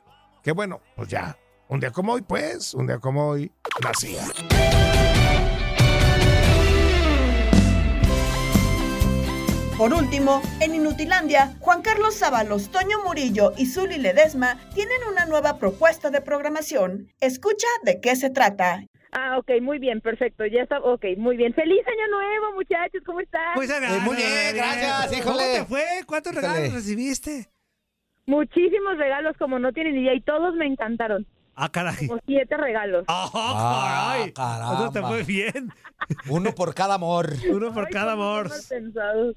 Que 0.45 0.53
bueno, 0.53 0.81
pues 0.95 1.09
ya, 1.09 1.37
un 1.69 1.81
día 1.81 1.91
como 1.91 2.13
hoy, 2.13 2.23
pues, 2.23 2.75
un 2.75 2.87
día 2.87 3.01
como 3.01 3.27
hoy, 3.27 3.51
nacía. 3.83 4.23
Por 9.79 9.93
último, 9.93 10.41
en 10.63 10.75
Inutilandia, 10.75 11.55
Juan 11.61 11.83
Carlos 11.83 12.15
Sábalos, 12.15 12.71
Toño 12.71 13.03
Murillo 13.05 13.53
y 13.59 13.67
Zuli 13.67 13.99
Ledesma 13.99 14.59
tienen 14.75 14.97
una 15.11 15.27
nueva 15.27 15.59
propuesta 15.59 16.09
de 16.11 16.23
programación. 16.23 17.09
Escucha 17.21 17.67
de 17.83 18.01
qué 18.01 18.17
se 18.17 18.31
trata. 18.31 18.85
Ah, 19.13 19.37
ok, 19.39 19.61
muy 19.61 19.79
bien, 19.79 20.01
perfecto, 20.01 20.47
ya 20.47 20.63
está, 20.63 20.79
ok, 20.81 21.05
muy 21.19 21.37
bien. 21.37 21.53
¡Feliz 21.55 21.81
Año 21.87 22.09
Nuevo, 22.11 22.55
muchachos! 22.55 23.03
¿Cómo 23.05 23.21
están? 23.21 23.55
Pues, 23.55 23.71
Eh, 23.71 23.75
muy 24.03 24.17
bien, 24.17 24.55
gracias, 24.57 25.07
¿Cómo 25.23 25.37
híjole. 25.37 25.59
te 25.59 25.65
fue? 25.67 25.85
¿Cuántos 26.07 26.35
regalos 26.35 26.73
recibiste? 26.73 27.47
Muchísimos 28.27 28.97
regalos, 28.97 29.37
como 29.39 29.59
no 29.59 29.73
tienen 29.73 29.97
idea, 29.97 30.15
y 30.15 30.21
todos 30.23 30.55
me 30.55 30.67
encantaron. 30.67 31.27
Ah, 31.59 31.71
caray. 31.71 32.07
Como 32.07 32.21
siete 32.27 32.55
regalos. 32.57 33.05
Ah, 33.09 33.31
caray. 33.33 34.33
caramba. 34.33 34.75
Eso 34.75 34.93
te 34.93 35.01
fue 35.01 35.23
bien. 35.23 35.73
Uno 36.29 36.55
por 36.55 36.75
cada 36.75 36.95
amor. 36.95 37.33
Uno 37.51 37.73
por 37.73 37.89
cada 37.89 38.13
amor. 38.13 38.51
Mal 38.51 38.61
pensados. 38.69 39.37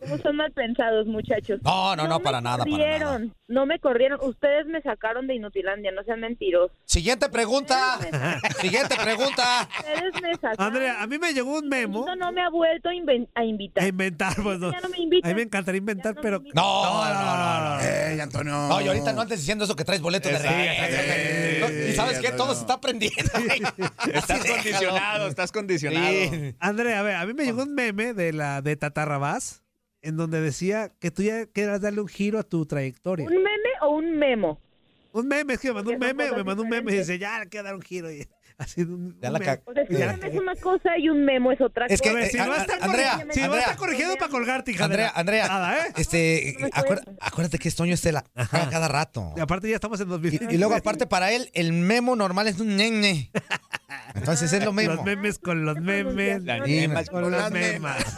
¿Cómo 0.00 0.18
son 0.18 0.36
mal 0.36 0.50
pensados, 0.50 1.06
muchachos? 1.06 1.60
No, 1.62 1.94
no, 1.94 2.08
no, 2.08 2.18
para 2.20 2.40
nada, 2.40 2.58
para 2.58 2.70
nada. 2.70 2.98
corrieron, 2.98 3.34
No 3.46 3.66
me 3.66 3.78
corrieron. 3.78 4.18
Ustedes 4.22 4.66
me 4.66 4.82
sacaron 4.82 5.28
de 5.28 5.36
Inutilandia, 5.36 5.92
no 5.92 6.02
sean 6.02 6.20
mentirosos. 6.20 6.76
Siguiente 6.84 7.28
pregunta. 7.28 7.98
Siguiente 8.60 8.96
pregunta. 9.00 9.68
Ustedes 9.78 10.20
me 10.20 10.34
sacaron. 10.34 10.66
Andrea, 10.66 11.00
a 11.00 11.06
mí 11.06 11.18
me 11.18 11.32
llegó 11.32 11.58
un 11.58 11.68
memo. 11.68 12.00
Esto 12.00 12.16
no 12.16 12.32
me 12.32 12.42
ha 12.42 12.50
vuelto 12.50 12.88
a, 12.88 12.94
invitar. 13.44 13.84
A 13.84 13.86
inventar, 13.86 14.34
pues 14.42 14.58
no. 14.58 14.72
Ya 14.72 14.80
no 14.80 14.88
me 14.88 14.98
invitan. 14.98 15.30
A 15.30 15.32
mí 15.32 15.36
me 15.36 15.42
encantaría 15.42 15.78
inventar, 15.78 16.16
pero. 16.20 16.42
No, 16.52 17.04
no, 17.04 17.36
no, 17.36 17.76
no. 17.76 17.80
Ey, 17.80 18.18
Antonio. 18.18 18.52
No, 18.52 18.80
y 18.80 18.88
ahorita 18.88 19.12
no 19.12 19.20
andes 19.20 19.38
diciendo 19.38 19.64
eso 19.64 19.76
que 19.76 19.84
traes 19.84 20.02
boleto 20.02 20.28
de 20.28 20.38
regalo. 20.38 21.59
Sabes 22.00 22.18
qué, 22.20 22.30
todo 22.32 22.54
se 22.54 22.60
está 22.62 22.74
aprendiendo. 22.74 23.18
Estás 24.14 24.44
condicionado, 24.44 25.28
estás 25.28 25.52
condicionado. 25.52 26.54
Andrea, 26.58 27.00
a 27.00 27.02
ver, 27.02 27.14
a 27.16 27.26
mí 27.26 27.34
me 27.34 27.44
llegó 27.44 27.62
un 27.62 27.74
meme 27.74 28.14
de 28.14 28.32
la 28.32 28.62
de 28.62 28.76
Tatarrabás 28.76 29.62
en 30.02 30.16
donde 30.16 30.40
decía 30.40 30.92
que 30.98 31.10
tú 31.10 31.22
ya 31.22 31.46
quieras 31.46 31.80
darle 31.80 32.00
un 32.00 32.08
giro 32.08 32.38
a 32.38 32.42
tu 32.42 32.66
trayectoria. 32.66 33.26
¿Un 33.26 33.34
meme 33.34 33.70
o 33.82 33.90
un 33.90 34.18
memo? 34.18 34.60
Un 35.12 35.26
meme, 35.26 35.54
es 35.54 35.60
que 35.60 35.68
me 35.68 35.74
mandó 35.74 35.90
un 35.90 35.98
meme, 35.98 36.30
me 36.30 36.44
mandó 36.44 36.62
un 36.62 36.68
meme 36.68 36.92
y 36.92 36.98
dice, 36.98 37.18
ya, 37.18 37.40
le 37.40 37.48
quiero 37.48 37.64
dar 37.64 37.74
un 37.74 37.82
giro. 37.82 38.10
Y 38.10 38.26
así, 38.60 38.82
un, 38.82 39.18
Ya 39.20 39.28
un 39.28 39.32
la 39.32 39.38
meme. 39.38 39.44
ca- 39.44 39.62
O 39.66 39.72
sea, 39.72 39.86
si 39.86 39.92
Ya 39.94 39.98
un 39.98 40.06
la 40.06 40.12
meme 40.12 40.26
es 40.26 40.32
cagué. 40.32 40.38
una 40.38 40.54
cosa 40.56 40.98
y 40.98 41.08
un 41.08 41.24
memo 41.24 41.52
es 41.52 41.60
otra 41.60 41.86
Es 41.86 42.00
que, 42.00 42.08
cosa. 42.10 42.18
A 42.18 42.22
ver, 42.22 42.30
si 42.30 42.36
eh, 42.38 42.44
no 42.46 42.52
a- 42.52 42.56
está 42.58 42.74
a- 42.74 42.84
Andrea, 42.84 43.06
corrigiendo, 43.10 43.34
si 43.34 43.40
no 43.40 43.46
Andrea. 43.46 43.62
está 43.64 43.76
corrigiendo 43.76 44.16
para 44.16 44.30
colgarte, 44.30 44.70
hija 44.72 44.84
Andrea, 44.84 45.12
Andrea, 45.14 45.48
Nada, 45.48 45.86
¿eh? 45.86 45.92
este, 45.96 46.56
No 46.60 46.68
cuesta. 46.84 47.12
acuérdate 47.20 47.58
que 47.58 47.70
Toño 47.70 47.94
es 47.94 48.04
la 48.12 48.22
cada, 48.50 48.68
cada 48.70 48.88
rato. 48.88 49.32
Y 49.36 49.40
aparte 49.40 49.68
ya 49.68 49.74
estamos 49.76 50.00
en 50.00 50.08
2020. 50.08 50.52
Y, 50.52 50.56
y 50.56 50.58
luego 50.58 50.74
aparte 50.76 51.06
para 51.06 51.32
él 51.32 51.50
el 51.54 51.72
memo 51.72 52.14
normal 52.16 52.46
es 52.48 52.60
un 52.60 52.76
nene. 52.76 53.30
Entonces 54.14 54.52
es 54.52 54.64
lo 54.64 54.72
mismo. 54.72 54.94
Los 54.94 55.04
memes 55.04 55.38
con 55.38 55.64
los 55.64 55.76
memes. 55.80 56.42
La 56.44 56.58
niña 56.60 57.04
con 57.04 57.22
con 57.22 57.30
las 57.32 57.42
las 57.42 57.52
memas. 57.52 58.16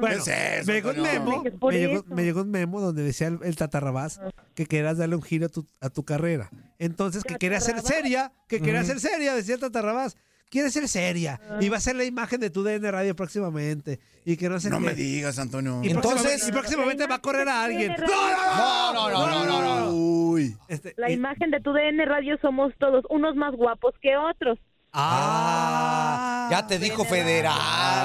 Bueno, 0.00 0.22
¿Qué 0.24 0.30
es 0.56 0.60
eso, 0.60 0.66
me 0.66 0.74
llegó 0.74 0.90
un 0.90 1.02
memo, 1.02 1.42
me 1.62 1.78
llegó, 1.78 2.04
me 2.08 2.24
llegó 2.24 2.40
un 2.42 2.50
memo 2.50 2.80
donde 2.80 3.02
decía 3.02 3.26
el, 3.28 3.38
el 3.42 3.56
tatarrabás 3.56 4.20
que 4.54 4.66
querías 4.66 4.96
darle 4.98 5.16
un 5.16 5.22
giro 5.22 5.46
a 5.46 5.48
tu, 5.50 5.66
a 5.80 5.90
tu 5.90 6.04
carrera. 6.04 6.50
Entonces, 6.78 7.22
que 7.24 7.36
quería 7.36 7.60
ser 7.60 7.80
seria, 7.82 8.32
que 8.48 8.60
quería 8.60 8.82
ser 8.84 8.98
seria, 9.00 9.34
decía 9.34 9.54
el 9.54 9.60
tatarrabás. 9.60 10.16
Quiere 10.50 10.70
ser 10.70 10.88
seria. 10.88 11.38
Y 11.60 11.68
va 11.68 11.76
a 11.76 11.80
ser 11.80 11.94
la 11.96 12.04
imagen 12.04 12.40
de 12.40 12.48
tu 12.48 12.62
DN 12.62 12.90
Radio 12.90 13.14
próximamente. 13.14 14.00
Y 14.24 14.38
que 14.38 14.48
no 14.48 14.58
sé 14.58 14.70
No 14.70 14.78
qué. 14.78 14.86
me 14.86 14.94
digas, 14.94 15.38
Antonio. 15.38 15.82
Y 15.84 15.90
Entonces- 15.90 16.22
próximamente, 16.22 16.48
y 16.48 16.52
próximamente 16.52 17.06
va 17.06 17.14
a 17.16 17.20
correr 17.20 17.48
a 17.50 17.64
alguien. 17.64 17.94
No, 17.98 18.92
no, 18.94 19.10
no, 19.10 19.26
no, 19.28 19.44
no, 19.44 19.80
no. 19.80 19.90
Uy. 19.92 20.56
Este, 20.68 20.94
La 20.96 21.10
y- 21.10 21.14
imagen 21.14 21.50
de 21.50 21.60
tu 21.60 21.72
DN 21.74 22.02
Radio 22.06 22.38
somos 22.40 22.72
todos, 22.78 23.04
unos 23.10 23.36
más 23.36 23.54
guapos 23.54 23.94
que 24.00 24.16
otros. 24.16 24.58
Ah, 24.92 26.48
ya 26.50 26.66
te 26.66 26.78
dijo 26.78 27.02
Y 27.02 27.06
federal. 27.06 27.54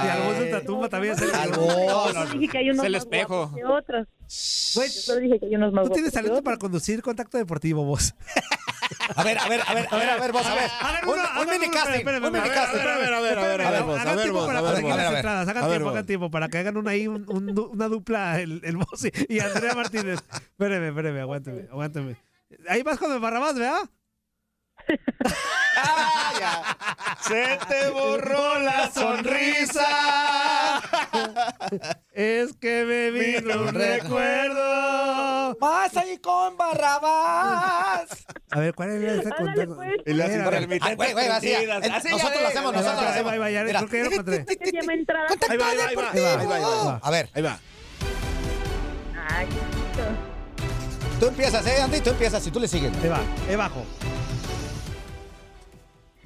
al 0.09 0.21
voz 0.23 0.37
de 0.37 0.43
Ultratumba 0.43 0.89
también 0.89 1.15
se 1.17 1.27
le 1.27 1.33
Al 1.33 1.49
llegó. 1.51 1.65
voz. 1.65 2.13
Yo 2.13 2.25
dije 2.39 2.47
que 2.51 2.57
hay 2.57 2.69
unos 2.69 2.79
Es 2.79 2.85
el 2.87 2.95
espejo. 2.95 3.51
que 3.55 3.65
otros. 3.65 4.07
Yo 5.07 5.15
dije 5.19 5.39
que 5.39 5.45
hay 5.45 5.55
unos 5.55 5.73
más 5.73 5.85
Tú 5.85 5.91
tienes 5.93 6.11
talento 6.11 6.43
para 6.43 6.57
conducir 6.57 7.01
contacto 7.01 7.37
deportivo, 7.37 7.83
vos. 7.85 8.13
A 9.15 9.23
ver, 9.23 9.37
a 9.39 9.47
ver, 9.47 9.61
a 9.65 9.73
ver, 9.73 9.87
a 9.89 9.97
ver, 9.97 10.09
a 10.09 10.17
ver, 10.19 10.31
vos, 10.31 10.45
a 10.45 10.55
ver. 10.55 10.69
Hagan 10.81 11.03
Un, 11.07 11.13
uno, 11.13 11.21
un 11.21 11.27
hagan 11.27 11.59
mini 11.59 11.71
casting, 11.71 12.05
un 12.05 12.21
mini 12.33 12.49
casting. 12.49 12.79
A 12.79 12.83
ver, 12.83 12.89
a 12.89 12.97
ver, 12.97 13.13
a 13.13 13.19
ver, 13.47 13.61
a 13.61 13.71
ver, 13.71 13.83
vos, 13.83 13.97
a 13.97 14.01
Hagan 14.01 14.15
ver, 14.15 14.23
tiempo 14.23 14.39
vos, 14.39 14.47
para 14.47 14.59
a 14.59 14.61
ver, 14.61 14.71
a 14.71 14.73
ver, 14.75 14.83
las 14.85 14.97
a 14.99 15.09
ver. 15.09 15.15
entradas. 15.17 15.47
Hagan 15.47 15.63
A 15.63 15.67
ver, 15.67 15.71
tiempo, 15.77 15.85
vos. 15.85 15.93
hagan 15.93 16.05
tiempo 16.05 16.31
para 16.31 16.47
que 16.49 16.57
hagan 16.57 16.77
una 16.77 16.91
ahí, 16.91 17.07
un- 17.07 17.25
un- 17.27 17.69
una 17.71 17.87
dupla, 17.87 18.39
el, 18.39 18.61
y- 18.63 19.35
y 19.35 19.39
Andrea 19.39 19.73
Martínez. 19.75 20.19
Espéreme, 20.31 20.89
espéreme, 20.89 21.21
aguánteme, 21.21 21.67
aguánteme. 21.71 22.15
Ahí 22.69 22.83
vas 22.83 22.97
con 22.97 23.11
el 23.11 23.19
Barrabás, 23.19 23.55
¿verdad? 23.55 23.89
Se 27.27 27.57
te 27.67 27.89
borró 27.89 28.59
la 28.59 28.91
sonrisa. 28.91 30.81
Es 32.11 32.53
que 32.59 32.83
me 32.85 33.11
vino 33.11 33.61
un 33.61 33.73
recuerdo. 33.73 35.55
Vas 35.59 35.95
ahí 35.97 36.17
con 36.19 36.57
Barrabás. 36.57 38.25
A 38.51 38.59
ver, 38.59 38.73
¿cuál 38.75 38.89
es 38.91 39.19
ese 39.19 39.29
contacto? 39.31 39.75
pues. 39.75 39.93
Y 40.05 40.13
las 40.13 40.27
A 40.27 40.31
ver, 40.31 40.41
a 40.41 40.49
ver. 40.49 40.61
intermitentes 40.61 40.89
Ay, 40.89 40.95
güey, 40.95 41.13
güey, 41.13 41.27
así, 41.27 41.53
el- 41.53 41.67
nosotros 41.69 42.11
ya 42.33 42.41
lo 42.41 42.47
hacemos, 42.47 42.73
nosotros 42.73 43.01
lo 43.01 43.09
ahí 43.09 43.23
va, 43.23 43.31
ahí 43.31 43.39
va, 43.39 43.49
ya, 43.51 43.63
creo 43.65 43.87
que 43.89 43.97
ya 43.97 44.03
lo 44.03 44.11
encontré. 44.11 44.45
Ahí 45.49 45.57
va, 45.57 45.67
ahí 45.69 45.77
va, 45.77 45.85
ahí 45.87 45.95
va. 45.95 46.11
Ahí 46.11 46.19
va, 46.21 46.33
Ahí 46.41 46.45
va, 46.47 46.55
ahí 46.55 46.61
va. 46.85 46.99
A 47.01 47.09
ver, 47.11 47.29
Ahí 47.33 47.41
va. 47.41 47.59
Ay, 49.29 49.47
qué 49.47 49.55
bonito. 49.55 51.19
tú 51.19 51.25
empiezas, 51.27 51.65
¿eh, 51.65 51.81
Andy? 51.81 52.01
Tú 52.01 52.09
empiezas 52.11 52.45
y 52.45 52.51
tú 52.51 52.59
le 52.59 52.67
sigues. 52.67 52.91
Ahí 53.01 53.09
va, 53.09 53.21
ahí 53.49 53.55
bajo. 53.55 53.85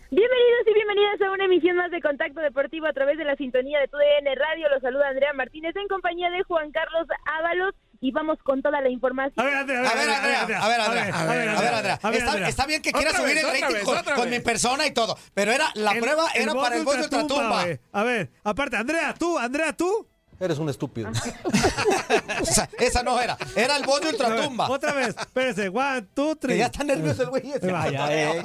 Bienvenidos 0.09 0.61
y 0.65 0.73
bienvenidas 0.73 1.21
a 1.21 1.31
una 1.31 1.45
emisión 1.45 1.75
más 1.75 1.91
de 1.91 1.99
Contacto 2.01 2.39
Deportivo 2.39 2.87
a 2.87 2.93
través 2.93 3.17
de 3.17 3.25
la 3.25 3.35
sintonía 3.35 3.81
de 3.81 3.89
tu 3.89 3.97
DN 3.97 4.35
Radio. 4.35 4.69
Los 4.69 4.81
saluda 4.81 5.09
Andrea 5.09 5.33
Martínez 5.33 5.75
en 5.75 5.85
compañía 5.89 6.29
de 6.29 6.43
Juan 6.43 6.71
Carlos 6.71 7.07
Ábalos 7.25 7.75
y 7.99 8.11
vamos 8.11 8.37
con 8.41 8.61
toda 8.61 8.79
la 8.79 8.89
información. 8.89 9.45
A 9.45 9.49
ver, 9.49 9.55
Andrea, 9.57 9.79
A 9.81 9.95
ver, 9.95 10.09
Andrea, 10.09 10.41
a 10.41 10.45
ver, 10.45 10.55
Andrea, 10.55 10.63
a 10.63 10.67
ver, 10.69 10.79
Andrea. 10.79 11.99
a 12.01 12.09
ver, 12.09 12.19
Está, 12.19 12.31
Andrea. 12.31 12.47
está 12.47 12.65
bien 12.67 12.81
que 12.81 12.93
quieras 12.93 13.17
subir 13.17 13.35
vez, 13.35 13.43
el 13.43 13.49
rating 13.49 13.73
vez, 13.73 14.15
con, 14.15 14.29
mi 14.29 14.39
persona 14.39 14.87
y 14.87 14.93
todo, 14.93 15.17
pero 15.33 15.51
era 15.51 15.65
la 15.73 15.91
prueba 15.95 16.27
era 16.33 16.53
para 16.53 16.77
el 16.77 16.85
voz 16.85 16.95
de 16.95 17.03
ultratumba. 17.03 17.65
A 17.91 18.03
ver, 18.03 18.29
aparte, 18.45 18.77
Andrea, 18.77 19.13
tú, 19.13 19.37
Andrea, 19.37 19.73
tú. 19.73 20.07
Eres 20.39 20.59
un 20.59 20.69
estúpido. 20.69 21.09
o 22.41 22.45
sea, 22.45 22.69
esa 22.79 23.01
no 23.01 23.19
era, 23.19 23.35
era 23.55 23.75
el 23.77 23.83
voz 23.85 24.01
de 24.01 24.09
ultratumba. 24.09 24.69
Otra 24.69 24.93
vez, 24.93 25.15
espérese, 25.19 25.69
one, 25.69 26.03
two, 26.13 26.35
Que 26.35 26.47
three. 26.47 26.57
ya 26.59 26.65
está 26.67 26.83
nervioso 26.83 27.23
el 27.23 27.29
güey. 27.29 27.51
ese. 27.51 27.65
Ahí 27.67 27.71
va, 27.73 27.89
ya, 27.89 28.13
eh. 28.13 28.43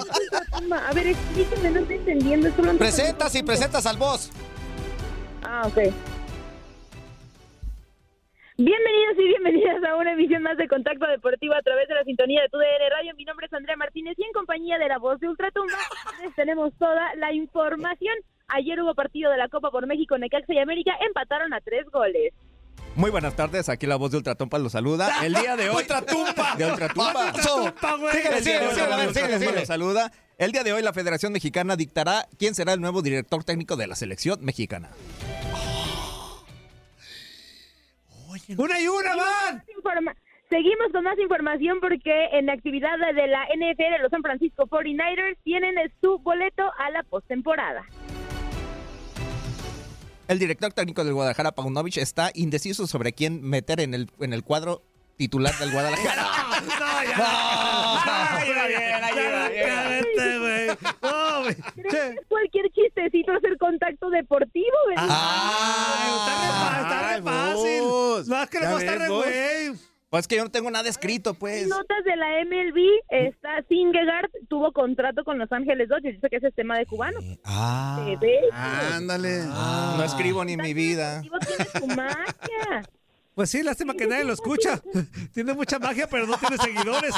A 0.89 0.93
ver, 0.95 1.07
explíqueme, 1.09 1.71
no 1.71 1.81
estoy 1.81 1.97
entendiendo. 1.97 2.49
esto 2.49 2.63
lo- 2.63 2.79
Presentas 2.79 3.35
y 3.35 3.43
presentas 3.43 3.85
al 3.87 3.99
voz. 3.99 4.31
Ah, 5.45 5.65
ok. 5.67 5.93
Bienvenidos 8.57 9.17
y 9.19 9.25
bienvenidas 9.29 9.83
a 9.85 9.97
una 9.97 10.13
emisión 10.13 10.43
más 10.43 10.57
de 10.57 10.69
Contacto 10.69 11.07
Deportivo 11.07 11.55
a 11.55 11.63
través 11.63 11.89
de 11.89 11.95
la 11.95 12.05
sintonía 12.05 12.43
de 12.43 12.49
tu 12.49 12.59
DN 12.59 12.89
Radio. 12.91 13.13
Mi 13.17 13.25
nombre 13.25 13.47
es 13.47 13.53
Andrea 13.53 13.77
Martínez 13.77 14.15
y 14.19 14.25
en 14.25 14.33
compañía 14.33 14.79
de 14.79 14.89
la 14.89 14.99
voz 14.99 15.19
de 15.21 15.29
Ultratumba 15.29 15.77
les 16.23 16.35
tenemos 16.37 16.73
toda 16.79 17.15
la 17.17 17.33
información. 17.33 18.15
Ayer 18.49 18.81
hubo 18.81 18.95
partido 18.95 19.31
de 19.31 19.39
la 19.39 19.49
Copa 19.49 19.71
por 19.71 19.87
México, 19.87 20.19
Necaxa 20.19 20.53
y 20.53 20.59
América 20.59 20.93
empataron 21.07 21.53
a 21.55 21.61
tres 21.61 21.89
goles. 21.91 22.33
Muy 22.95 23.11
buenas 23.11 23.35
tardes, 23.35 23.71
aquí 23.71 23.87
la 23.87 23.97
voz 23.97 24.11
de 24.11 24.19
Ultratumpa 24.19 24.59
los 24.59 24.73
saluda. 24.73 25.25
El 25.25 25.33
día 25.35 25.57
de 25.57 25.71
hoy. 25.71 25.77
Ultratumpa. 25.77 26.57
De 26.57 26.67
Ultratumpa. 26.67 27.27
Ultratumpa, 27.27 27.97
güey. 27.97 28.13
Síguele, 28.13 28.39
El 28.39 28.45
día 28.45 28.61
de 28.61 28.67
síguele, 28.67 28.67
hoy, 28.67 28.75
síguele, 28.75 28.89
la 28.89 28.95
a 28.95 28.99
ver, 28.99 29.07
voz 29.07 29.15
de 29.15 29.21
síguele, 29.21 29.35
Ultratumpa 29.37 29.61
los 29.61 29.69
saluda. 29.69 30.13
El 30.37 30.53
día 30.53 30.65
de 30.65 30.73
hoy 30.75 30.83
la 30.83 30.93
Federación 30.93 31.33
Mexicana 31.33 31.77
dictará 31.77 32.27
quién 32.39 32.55
será 32.55 32.75
el 32.75 32.81
nuevo 32.81 33.01
director 33.01 33.45
técnico 33.45 33.77
de 33.77 33.87
la 33.87 33.95
selección 33.95 34.45
mexicana. 34.45 34.91
Una 38.59 38.81
y 38.81 38.89
una, 38.89 39.17
van. 39.17 39.65
Seguimos 40.49 40.93
con 40.93 41.05
más 41.05 41.19
información 41.19 41.81
porque 41.81 42.27
en 42.33 42.45
la 42.45 42.53
actividad 42.53 42.99
de 42.99 43.27
la 43.27 43.45
NFL, 43.57 44.03
los 44.03 44.11
San 44.11 44.21
Francisco 44.21 44.67
49ers 44.67 45.39
tienen 45.45 45.75
su 46.03 46.19
boleto 46.19 46.71
a 46.79 46.91
la 46.91 47.03
postemporada. 47.05 47.87
El 50.33 50.39
director 50.39 50.73
técnico 50.73 51.05
del 51.05 51.13
Guadalajara, 51.13 51.53
Paunovic, 51.53 51.99
está 51.99 52.31
indeciso 52.33 52.87
sobre 52.87 53.13
quién 53.13 53.43
meter 53.43 53.81
en 53.81 53.93
el, 53.93 54.09
en 54.19 54.33
el 54.33 54.43
cuadro 54.43 54.83
titular 55.19 55.55
del 55.59 55.71
Guadalajara. 55.71 56.27
No, 56.63 57.03
ya. 57.05 58.37
Ahí 58.37 58.51
va 58.51 58.67
bien, 58.67 59.05
ahí 59.05 59.33
va 59.33 59.49
bien. 59.49 59.67
Cállate, 59.67 60.39
güey. 60.39 60.69
No, 61.03 61.43
güey. 61.43 61.55
¿Crees 61.75 61.93
que 61.93 62.09
es 62.21 62.27
cualquier 62.29 62.71
chistecito 62.73 63.33
hacer 63.33 63.59
contacto 63.59 64.09
deportivo, 64.11 64.77
¿verdad? 64.89 65.07
Ah, 65.11 66.79
Está 66.83 67.17
re 67.17 67.23
fácil. 67.23 67.83
No, 68.29 68.43
es 68.43 68.49
que 68.51 68.59
le 68.59 68.65
Ya 68.65 68.71
va 68.71 68.77
a 68.77 68.81
estar 68.81 68.99
ves, 68.99 69.09
re 69.09 69.15
güey. 69.15 69.79
Pues 70.13 70.29
que 70.29 70.37
yo 70.37 70.45
no 70.45 70.51
tengo 70.51 70.71
nada 70.71 70.91
escrito, 70.91 71.33
pues. 71.33 71.69
Notas 71.69 72.05
de 72.05 72.15
la 72.17 72.27
MLB, 72.45 72.77
está 73.09 73.63
Singegaard 73.67 74.29
tuvo 74.47 74.71
contrato 74.71 75.25
con 75.25 75.39
Los 75.39 75.51
Ángeles 75.51 75.89
Dodgers, 75.89 76.17
dice 76.17 76.29
que 76.29 76.37
ese 76.37 76.49
es 76.49 76.55
tema 76.55 76.77
de 76.77 76.85
cubano. 76.85 77.19
Ah. 77.47 78.05
¿Te 78.05 78.17
ves? 78.19 78.53
Ándale. 78.53 79.39
no 79.47 80.05
escribo 80.05 80.45
ni 80.45 80.59
mi 80.59 80.75
vida. 80.75 81.23
Tiene 81.23 81.65
su 81.65 81.87
magia. 81.87 82.83
Pues 83.35 83.49
sí, 83.49 83.63
lástima 83.63 83.95
que 83.95 84.07
nadie 84.07 84.25
lo 84.25 84.35
escucha. 84.35 84.83
Tiene 85.33 85.55
mucha 85.55 85.79
magia, 85.79 86.07
pero 86.07 86.27
no 86.27 86.37
tiene 86.37 86.59
seguidores. 86.59 87.15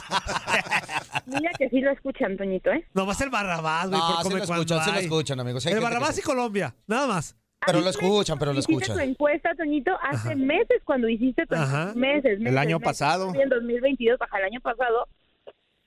Mira 1.27 1.51
que 1.59 1.69
sí 1.71 1.81
lo 1.81 1.91
escuchan, 1.91 2.37
Toñito, 2.37 2.71
¿eh? 2.71 2.87
No, 2.95 3.05
va 3.05 3.15
a 3.15 3.17
ser 3.17 3.31
Barrabás, 3.31 3.89
güey, 3.89 4.01
No, 4.01 4.07
por 4.07 4.17
sí 4.19 4.23
come 4.23 4.37
lo 4.37 4.45
escuchan, 4.45 4.85
sí 4.85 4.93
lo 4.93 4.99
escuchan, 5.01 5.41
amigos. 5.41 5.67
Hay 5.67 5.73
El 5.73 5.81
que 5.81 5.85
Barrabás 5.85 6.15
sí. 6.15 6.21
y 6.21 6.23
Colombia, 6.23 6.77
nada 6.87 7.09
más. 7.09 7.37
Pero 7.67 7.81
lo 7.81 7.91
escuchan, 7.91 8.39
pero 8.39 8.53
lo 8.53 8.59
Hiciste 8.61 8.73
escuchan. 8.85 8.97
tu 8.97 9.03
encuesta, 9.11 9.55
Toñito, 9.55 9.93
hace 10.03 10.35
meses 10.37 10.81
cuando 10.85 11.09
hiciste 11.09 11.47
tu 11.47 11.55
Ajá. 11.55 11.93
meses, 11.95 12.39
meses. 12.41 12.57
año 12.59 12.79
meses. 12.79 12.85
pasado. 12.85 13.33
En 13.35 13.49
2022, 13.49 14.19
baja 14.19 14.39
el 14.39 14.45
año 14.45 14.61
pasado, 14.61 15.09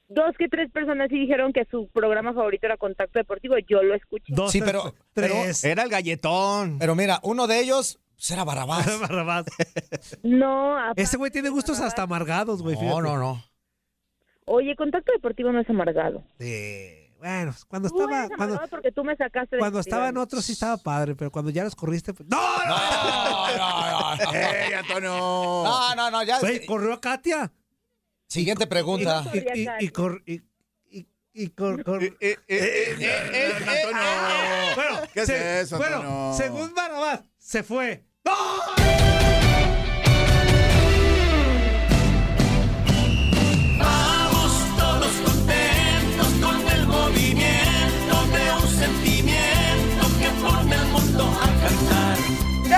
dos 0.10 0.36
que 0.38 0.48
tres 0.48 0.72
personas 0.72 1.10
sí 1.10 1.20
dijeron 1.20 1.54
que 1.54 1.66
su 1.70 1.88
programa 1.90 2.34
favorito 2.34 2.66
era 2.66 2.78
Contacto 2.78 3.20
Deportivo. 3.20 3.56
Yo 3.68 3.84
lo 3.84 3.94
escuché. 3.96 4.34
sí, 4.50 4.62
pero, 4.64 4.94
pero 5.14 5.34
Era 5.64 5.84
el 5.84 5.90
galletón. 5.90 6.78
Pero 6.80 6.96
mira, 6.96 7.20
uno 7.24 7.48
de 7.48 7.60
ellos 7.60 8.00
será 8.16 8.44
Barabás. 8.44 8.86
Barrabás. 9.02 9.46
No, 10.24 10.78
aparte- 10.78 11.02
Ese 11.02 11.18
güey 11.18 11.32
tiene 11.32 11.50
gustos 11.50 11.80
hasta 11.80 12.04
amargados, 12.04 12.62
güey. 12.64 12.76
No, 12.76 12.82
fíjate. 12.82 13.02
no, 13.02 13.18
no. 13.18 13.44
Oye, 14.50 14.76
Contacto 14.78 15.12
Deportivo 15.12 15.52
no 15.52 15.60
es 15.60 15.70
amargado. 15.70 16.24
Bueno, 17.18 17.54
cuando 17.68 17.90
Tú 17.90 18.02
estaba, 18.04 18.30
cuando, 18.36 18.62
porque 18.70 18.92
tú 18.92 19.04
me 19.04 19.16
sacaste 19.16 19.56
de 19.56 19.60
cuando 19.60 19.80
estaban 19.80 20.16
otros 20.18 20.46
sí 20.46 20.54
estaba 20.54 20.78
padre, 20.78 21.16
pero 21.16 21.32
cuando 21.32 21.50
ya 21.52 21.64
los 21.64 21.76
corriste, 21.76 22.14
pues. 22.14 22.30
¡No! 22.30 22.38
¡Ey, 24.34 24.74
Antonio! 24.74 25.10
No, 25.10 25.96
no, 25.96 26.12
no, 26.12 26.24
ya. 26.24 26.40
Güey, 26.40 26.66
corrió 26.66 26.94
a 26.94 27.02
Katia. 27.02 27.52
Siguiente 28.28 28.68
pregunta. 28.68 29.24
Y, 29.34 29.38
y, 29.62 29.68
y, 29.80 29.90
cor- 29.90 30.22
y, 30.26 30.42
y, 30.92 31.08
y 31.34 31.50
cor- 31.50 31.84
cor- 31.84 32.04
Eh, 32.20 32.38
Bueno, 34.76 35.00
¿Qué 35.14 35.22
es 35.22 35.28
se- 35.28 35.62
eso, 35.62 35.78
Bueno, 35.78 35.98
Antonio? 35.98 36.34
según 36.38 36.74
Barabás, 36.76 37.22
se 37.38 37.64
fue. 37.64 38.06
Vamos 38.24 38.62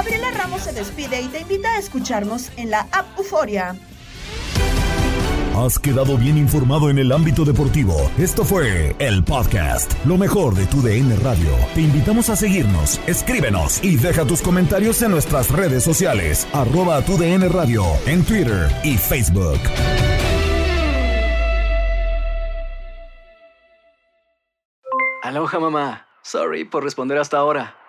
Gabriela 0.10 0.32
Ramos 0.32 0.64
se 0.64 0.72
despide 0.72 1.22
y 1.22 1.28
te 1.28 1.42
invita 1.42 1.76
a 1.76 1.78
escucharnos 1.78 2.50
en 2.58 2.72
la 2.72 2.80
app 2.92 3.16
Euforia. 3.20 3.76
Has 5.56 5.78
quedado 5.78 6.18
bien 6.18 6.36
informado 6.36 6.90
en 6.90 6.98
el 6.98 7.12
ámbito 7.12 7.46
deportivo. 7.46 7.96
Esto 8.18 8.44
fue 8.44 8.96
el 8.98 9.24
podcast, 9.24 9.94
lo 10.06 10.18
mejor 10.18 10.56
de 10.56 10.66
tu 10.66 10.82
DN 10.82 11.16
Radio. 11.18 11.52
Te 11.76 11.82
invitamos 11.82 12.28
a 12.32 12.36
seguirnos, 12.36 13.00
escríbenos 13.06 13.84
y 13.84 13.98
deja 13.98 14.26
tus 14.26 14.42
comentarios 14.42 15.00
en 15.04 15.12
nuestras 15.12 15.52
redes 15.52 15.84
sociales, 15.84 16.48
arroba 16.54 17.04
tu 17.04 17.16
DN 17.16 17.48
Radio, 17.48 17.84
en 18.08 18.26
Twitter 18.26 18.68
y 18.84 18.98
Facebook. 18.98 19.60
Aloha 25.22 25.60
mamá. 25.60 26.08
Sorry 26.24 26.66
por 26.66 26.84
responder 26.84 27.20
hasta 27.20 27.38
ahora. 27.38 27.79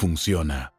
funciona. 0.00 0.72